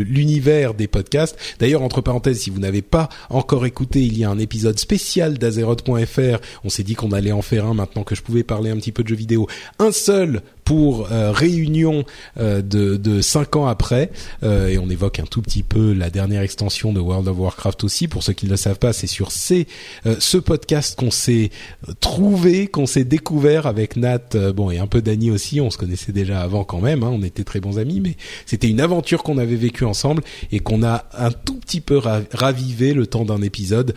l'univers 0.04 0.74
des 0.74 0.88
podcasts. 0.88 1.38
D'ailleurs, 1.60 1.82
entre 1.82 2.02
parenthèses, 2.02 2.40
si 2.40 2.50
vous 2.50 2.60
n'avez 2.60 2.82
pas 2.82 3.10
encore 3.30 3.66
écouté, 3.66 4.02
il 4.02 4.18
y 4.18 4.24
a 4.24 4.30
un 4.30 4.40
épisode 4.40 4.80
spécial 4.80 5.38
d'Azeroth.fr. 5.38 6.40
On 6.64 6.70
s'est 6.70 6.84
dit 6.84 6.96
qu'on 6.96 7.12
allait 7.12 7.32
en 7.32 7.42
faire 7.42 7.66
un 7.66 7.74
maintenant 7.74 8.04
que 8.04 8.16
je 8.16 8.22
pouvais 8.22 8.44
parler 8.44 8.70
un 8.70 8.78
petit 8.78 8.92
peu 8.92 9.04
de 9.04 9.08
jeux 9.08 9.16
vidéo. 9.16 9.48
Un 9.80 9.92
seul 9.92 10.42
pour 10.64 11.12
euh, 11.12 11.32
réunion 11.32 12.04
euh, 12.40 12.62
de, 12.62 12.98
de 12.98 13.22
cinq 13.22 13.56
ans 13.56 13.68
après 13.68 14.12
Euh, 14.44 14.70
et 14.70 14.78
on 14.78 14.90
évoque 14.90 15.20
un 15.20 15.26
tout 15.26 15.42
petit 15.42 15.64
peu 15.64 15.94
la 15.94 16.10
dernière 16.10 16.42
extension 16.42 16.94
de 16.94 17.00
World 17.00 17.28
of 17.28 17.38
Warcraft 17.38 17.84
aussi. 17.84 18.08
Pour 18.08 18.24
ceux 18.24 18.34
qui 18.34 18.46
ne 18.46 18.52
le 18.52 18.58
savent 18.58 18.80
pas 18.80 18.94
c'est 18.94 19.08
sur 19.08 19.32
ces, 19.32 19.68
euh, 20.06 20.16
ce 20.20 20.38
podcast 20.38 20.98
qu'on 20.98 21.12
s'est 21.12 21.52
euh, 21.88 21.94
trouvé 22.00 22.68
qu'on 22.68 22.86
s'est 22.86 23.04
découvert 23.04 23.68
avec 23.68 23.96
Nat 23.98 24.36
euh, 24.36 24.54
bon 24.54 24.72
et 24.72 24.80
un 24.80 24.88
peu 24.88 25.02
Dany 25.02 25.32
aussi. 25.32 25.62
On 25.62 25.70
se 25.70 25.78
connaissait 25.78 26.12
déjà 26.12 26.42
avant 26.42 26.64
quand 26.64 26.80
même 26.82 27.04
hein, 27.04 27.12
on 27.12 27.24
était 27.24 27.44
très 27.44 27.60
bons 27.60 27.78
amis 27.80 28.00
mais 28.00 28.16
c'était 28.46 28.70
une 28.70 28.82
aventure 28.82 29.24
qu'on 29.24 29.38
avait 29.38 29.56
vécue 29.56 29.86
ensemble 29.86 30.24
et 30.52 30.60
qu'on 30.60 30.84
a 30.84 31.06
un 31.18 31.32
tout 31.32 31.58
petit 31.60 31.82
peu 31.82 31.98
ra- 31.98 32.22
ravivé 32.34 32.94
le 32.94 33.06
temps 33.08 33.26
d'un 33.26 33.42
épisode 33.42 33.94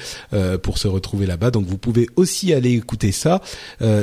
pour 0.63 0.79
se 0.79 0.89
retrouver 0.89 1.27
là-bas. 1.27 1.51
Donc 1.51 1.67
vous 1.67 1.79
pouvez 1.79 2.09
aussi 2.17 2.53
aller 2.53 2.73
écouter 2.73 3.13
ça. 3.13 3.41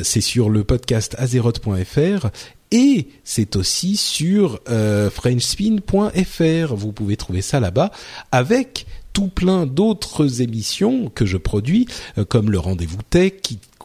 C'est 0.04 0.22
sur 0.22 0.50
le 0.50 0.64
podcast 0.64 1.16
azeroth.fr 1.18 2.28
et 2.72 3.08
c'est 3.24 3.56
aussi 3.56 3.98
sur 3.98 4.60
euh, 4.70 5.10
frenchspin.fr. 5.10 6.76
Vous 6.76 6.92
pouvez 6.92 7.18
trouver 7.18 7.42
ça 7.42 7.60
là-bas 7.60 7.92
avec 8.32 8.86
tout 9.14 9.28
plein 9.28 9.66
d'autres 9.66 10.42
émissions 10.42 11.10
que 11.10 11.26
je 11.26 11.38
produis, 11.38 11.88
euh, 12.18 12.26
comme 12.26 12.50
le 12.50 12.60
rendez-vous 12.60 13.02
tech 13.10 13.34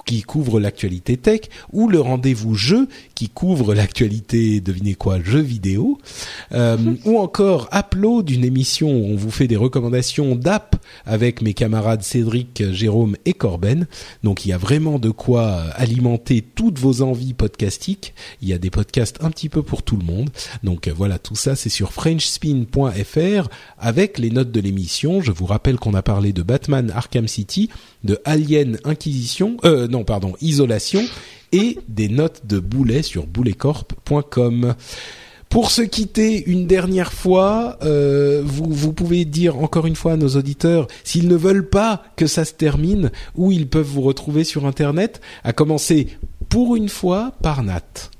qui 0.07 0.23
couvre 0.23 0.61
l'actualité 0.61 1.17
tech, 1.17 1.43
ou 1.73 1.89
le 1.89 2.01
rendez-vous 2.01 2.55
jeu 2.55 2.89
qui 3.15 3.29
couvre 3.29 3.75
l'actualité, 3.75 4.61
devinez 4.61 4.95
quoi, 4.95 5.21
jeux 5.21 5.41
vidéo, 5.41 5.99
euh, 6.53 6.77
ou 7.05 7.19
encore 7.19 7.69
Upload, 7.75 8.31
une 8.31 8.45
émission 8.45 8.89
où 8.89 9.07
on 9.07 9.17
vous 9.17 9.33
fait 9.33 9.49
des 9.49 9.57
recommandations 9.57 10.37
d'app 10.37 10.77
avec 11.05 11.43
mes 11.43 11.55
camarades 11.55 12.03
Cédric, 12.03 12.63
Jérôme 12.73 13.17
et 13.25 13.33
Corben. 13.33 13.87
Donc 14.23 14.45
il 14.45 14.51
y 14.51 14.53
a 14.53 14.59
vraiment 14.59 15.01
de 15.01 15.11
quoi 15.11 15.57
alimenter 15.75 16.41
toutes 16.41 16.79
vos 16.79 17.03
envies 17.03 17.35
podcastiques. 17.35 18.15
Il 18.43 18.49
y 18.49 18.53
a 18.53 18.59
des 18.59 18.71
podcasts 18.71 19.19
un 19.23 19.31
petit 19.31 19.49
peu 19.49 19.63
pour 19.63 19.83
tout 19.83 19.97
le 19.97 20.05
monde. 20.05 20.31
Donc 20.63 20.89
voilà, 20.89 21.19
tout 21.19 21.35
ça 21.35 21.57
c'est 21.57 21.69
sur 21.69 21.93
frenchspin.fr 21.93 23.49
avec 23.79 24.19
les 24.19 24.31
notes 24.31 24.53
de 24.53 24.61
l'émission. 24.61 25.21
Je 25.21 25.33
vous 25.33 25.47
rappelle 25.47 25.77
qu'on 25.77 25.95
a 25.95 26.03
parlé 26.03 26.33
de 26.33 26.43
Batman 26.43 26.93
Arkham 26.95 27.27
City, 27.27 27.71
de 28.07 28.19
Alien 28.25 28.79
Inquisition, 28.85 29.57
euh, 29.65 29.89
non 29.89 30.05
pardon, 30.05 30.35
Isolation 30.41 31.03
et 31.53 31.79
des 31.89 32.09
notes 32.09 32.43
de 32.47 32.59
Boulet 32.59 33.03
sur 33.03 33.27
bouletcorp.com. 33.27 34.75
Pour 35.49 35.71
se 35.71 35.83
quitter 35.83 36.43
une 36.51 36.67
dernière 36.67 37.13
fois, 37.13 37.79
euh, 37.83 38.43
vous, 38.45 38.67
vous 38.69 38.93
pouvez 38.93 39.25
dire 39.25 39.59
encore 39.59 39.87
une 39.87 39.95
fois 39.95 40.13
à 40.13 40.17
nos 40.17 40.31
auditeurs 40.31 40.89
s'ils 41.05 41.29
ne 41.29 41.37
veulent 41.37 41.69
pas 41.69 42.03
que 42.17 42.27
ça 42.27 42.45
se 42.45 42.53
termine, 42.53 43.11
où 43.37 43.53
ils 43.53 43.69
peuvent 43.69 43.87
vous 43.87 44.03
retrouver 44.03 44.45
sur 44.45 44.67
Internet, 44.67 45.21
à 45.45 45.53
commencer 45.53 46.09
pour 46.49 46.77
une 46.77 46.89
fois 46.89 47.33
par 47.43 47.63
Nat. 47.63 48.11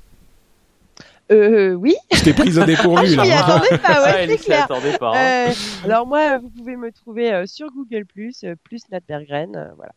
Euh, 1.31 1.73
oui. 1.73 1.95
Je 2.13 2.23
t'ai 2.23 2.33
prise 2.33 2.57
au 2.57 2.63
dépourvu 2.63 3.07
Je 3.07 3.19
m'y 3.21 3.27
là. 3.27 3.45
attendais 3.45 3.77
pas, 3.77 4.03
ouais, 4.03 4.11
Ah, 4.23 4.27
c'est 4.27 4.37
clair. 4.37 4.63
attendait 4.63 4.97
pas. 4.97 5.11
hein. 5.15 5.49
Euh, 5.49 5.53
alors 5.85 6.07
moi, 6.07 6.37
vous 6.37 6.49
pouvez 6.49 6.75
me 6.77 6.91
trouver 6.91 7.33
euh, 7.33 7.45
sur 7.45 7.67
Google+, 7.71 8.05
euh, 8.45 8.55
plus 8.63 8.81
Nat 8.91 9.01
Berggren, 9.07 9.55
euh, 9.55 9.65
voilà. 9.75 9.91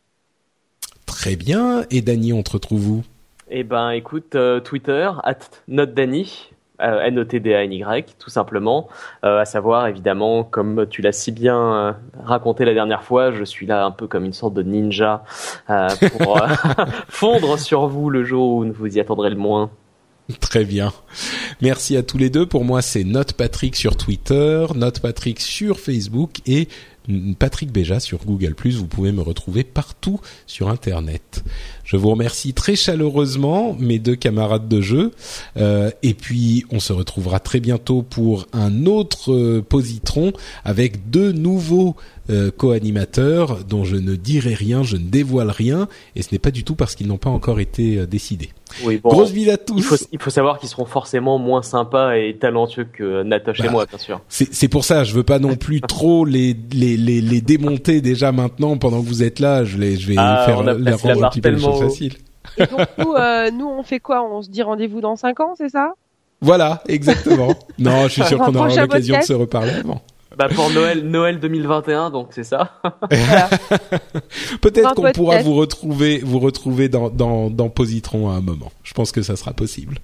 Très 1.07 1.37
bien. 1.37 1.85
Et 1.91 2.03
Dany, 2.03 2.33
on 2.33 2.43
te 2.43 2.53
retrouve 2.53 2.89
où? 2.89 3.03
Eh 3.51 3.63
ben, 3.65 3.91
écoute, 3.91 4.35
euh, 4.37 4.61
Twitter, 4.61 5.11
at 5.25 5.39
notdany, 5.69 6.51
euh, 6.81 7.01
N-O-T-D-A-N-Y, 7.01 8.17
tout 8.19 8.31
simplement. 8.31 8.89
Euh, 9.25 9.39
à 9.41 9.45
savoir, 9.45 9.87
évidemment, 9.89 10.45
comme 10.45 10.87
tu 10.89 11.03
l'as 11.03 11.13
si 11.13 11.31
bien 11.33 11.59
euh, 11.59 11.93
raconté 12.25 12.65
la 12.65 12.75
dernière 12.75 13.03
fois, 13.03 13.33
je 13.33 13.45
suis 13.45 13.67
là 13.67 13.85
un 13.85 13.91
peu 13.91 14.07
comme 14.07 14.25
une 14.25 14.33
sorte 14.33 14.55
de 14.55 14.63
ninja 14.63 15.25
euh, 15.69 15.89
pour 16.17 16.43
euh, 16.43 16.47
fondre 17.09 17.59
sur 17.59 17.87
vous 17.89 18.09
le 18.09 18.25
jour 18.25 18.51
où 18.57 18.73
vous 18.73 18.97
y 18.97 19.01
attendrez 19.01 19.31
le 19.31 19.37
moins. 19.37 19.71
Très 20.41 20.65
bien. 20.65 20.93
Merci 21.61 21.97
à 21.97 22.03
tous 22.03 22.19
les 22.19 22.31
deux. 22.31 22.47
Pour 22.47 22.65
moi, 22.65 22.83
c'est 22.83 23.05
Note 23.05 23.33
Patrick 23.33 23.77
sur 23.77 23.97
Twitter, 23.97 24.67
Note 24.75 25.01
Patrick 25.01 25.41
sur 25.41 25.81
Facebook 25.81 26.41
et 26.47 26.69
Patrick 27.39 27.73
Béja 27.73 27.99
sur 27.99 28.25
Google+. 28.25 28.55
Vous 28.77 28.87
pouvez 28.87 29.11
me 29.11 29.23
retrouver 29.23 29.65
partout 29.65 30.21
sur 30.47 30.69
Internet. 30.69 31.43
Je 31.85 31.97
vous 31.97 32.11
remercie 32.11 32.53
très 32.53 32.77
chaleureusement, 32.77 33.77
mes 33.79 33.99
deux 33.99 34.17
camarades 34.17 34.69
de 34.69 34.81
jeu. 34.81 35.13
Euh, 35.57 35.91
et 36.03 36.15
puis, 36.15 36.65
on 36.71 36.79
se 36.79 36.93
retrouvera 36.93 37.41
très 37.41 37.61
bientôt 37.61 38.03
pour 38.03 38.47
un 38.53 38.87
autre 38.87 39.33
euh, 39.33 39.65
positron 39.67 40.33
avec 40.65 41.11
deux 41.11 41.33
nouveaux 41.33 41.97
euh, 42.29 42.51
co-animateurs 42.57 43.65
dont 43.65 43.85
je 43.85 43.97
ne 43.97 44.15
dirai 44.15 44.55
rien, 44.55 44.83
je 44.83 44.97
ne 44.97 45.09
dévoile 45.09 45.51
rien. 45.51 45.89
Et 46.15 46.23
ce 46.23 46.29
n'est 46.33 46.39
pas 46.39 46.53
du 46.53 46.65
tout 46.65 46.77
parce 46.77 46.95
qu'ils 46.95 47.09
n'ont 47.09 47.19
pas 47.19 47.31
encore 47.31 47.61
été 47.61 48.07
décidés. 48.07 48.51
Oui, 48.85 48.99
bon, 49.03 49.09
Grosse 49.11 49.31
ville 49.31 49.51
à 49.51 49.57
tous. 49.57 49.77
il 49.77 49.83
faut, 49.83 49.97
il 50.13 50.21
faut 50.21 50.31
savoir 50.31 50.59
qu'ils 50.59 50.69
seront 50.69 50.85
forcément 50.85 51.39
moins 51.39 51.63
sympas 51.63 52.15
et 52.17 52.37
talentueux 52.39 52.85
que 52.91 53.23
Natoche 53.23 53.61
et 53.61 53.65
Bah, 53.65 53.71
moi, 53.71 53.87
bien 53.87 53.99
sûr. 53.99 54.21
C'est 54.29 54.69
pour 54.69 54.85
ça, 54.85 55.05
je 55.05 55.15
veux 55.15 55.23
pas 55.25 55.39
non 55.39 55.57
plus 55.57 55.81
trop 55.81 56.25
les, 56.25 56.57
les, 56.73 56.97
les, 56.97 57.21
les 57.21 57.41
démonter 57.41 58.01
déjà 58.01 58.33
maintenant 58.33 58.77
pendant 58.79 59.03
que 59.03 59.07
vous 59.07 59.23
êtes 59.23 59.39
là. 59.41 59.65
Je, 59.65 59.77
les, 59.79 59.97
je 59.97 60.09
vais 60.09 60.15
Ah, 60.19 60.43
faire 60.47 60.59
on 60.59 60.67
a 60.67 60.75
leur 60.75 60.99
placé 60.99 61.09
la 61.09 61.15
rendre 61.15 61.27
un 61.27 61.31
petit 61.31 61.41
peu 61.41 61.57
faciles. 61.57 62.15
Et 62.59 62.67
donc 62.67 62.81
nous, 62.99 63.13
euh, 63.15 63.51
nous, 63.51 63.67
on 63.69 63.83
fait 63.83 64.01
quoi? 64.01 64.23
On 64.25 64.43
se 64.43 64.49
dit 64.51 64.63
rendez-vous 64.63 65.01
dans 65.01 65.17
5 65.17 65.41
ans, 65.41 65.55
c'est 65.57 65.69
ça? 65.69 65.93
Voilà, 66.41 66.83
exactement. 66.89 67.55
non, 67.79 68.05
je 68.05 68.09
suis 68.13 68.25
sûr 68.25 68.39
qu'on 68.39 68.55
aura 68.55 68.69
l'occasion 68.75 69.19
de 69.19 69.23
se 69.25 69.33
reparler 69.35 69.73
avant. 69.73 70.01
Bah, 70.37 70.49
pour 70.49 70.71
Noël, 70.71 71.03
Noël 71.05 71.41
2021, 71.41 72.11
donc 72.11 72.29
c'est 72.31 72.45
ça. 72.45 72.81
Peut-être 74.61 74.95
qu'on 74.95 75.11
pourra 75.13 75.43
vous 75.43 75.55
retrouver, 75.55 76.19
vous 76.19 76.39
retrouver 76.39 76.89
dans, 76.89 77.11
dans, 77.11 77.51
dans 77.51 77.69
Positron 77.69 78.31
à 78.31 78.35
un 78.35 78.41
moment. 78.41 78.71
Je 78.85 78.95
pense 78.95 79.11
que 79.11 79.23
ça 79.23 79.35
sera 79.37 79.53
possible. 79.53 79.99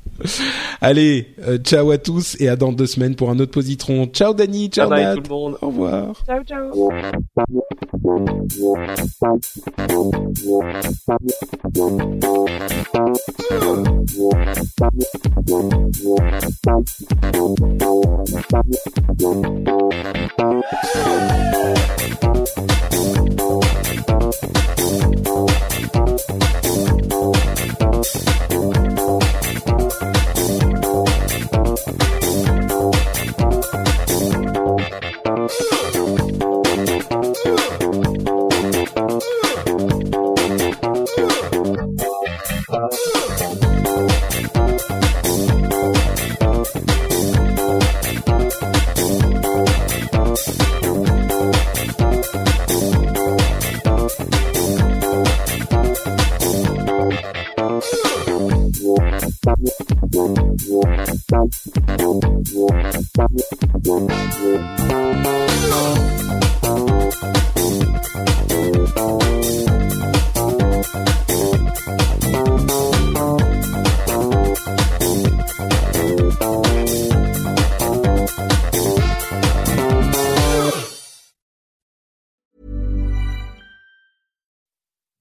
Allez, 0.80 1.28
euh, 1.46 1.58
ciao 1.58 1.90
à 1.92 1.98
tous 1.98 2.36
et 2.40 2.48
à 2.48 2.56
dans 2.56 2.72
deux 2.72 2.86
semaines 2.86 3.14
pour 3.14 3.30
un 3.30 3.38
autre 3.38 3.52
Positron. 3.52 4.06
Ciao 4.06 4.34
Dani, 4.34 4.68
ciao 4.68 4.90
bye 4.90 5.04
Nat. 5.04 5.14
bye 5.14 5.22
tout 5.22 5.30
le 5.30 5.36
monde. 5.36 5.58
Au 5.62 5.68
revoir. 5.68 6.14
Ciao, 6.26 6.42
ciao. 6.42 6.72
Thank 20.16 20.40
you. 24.56 24.65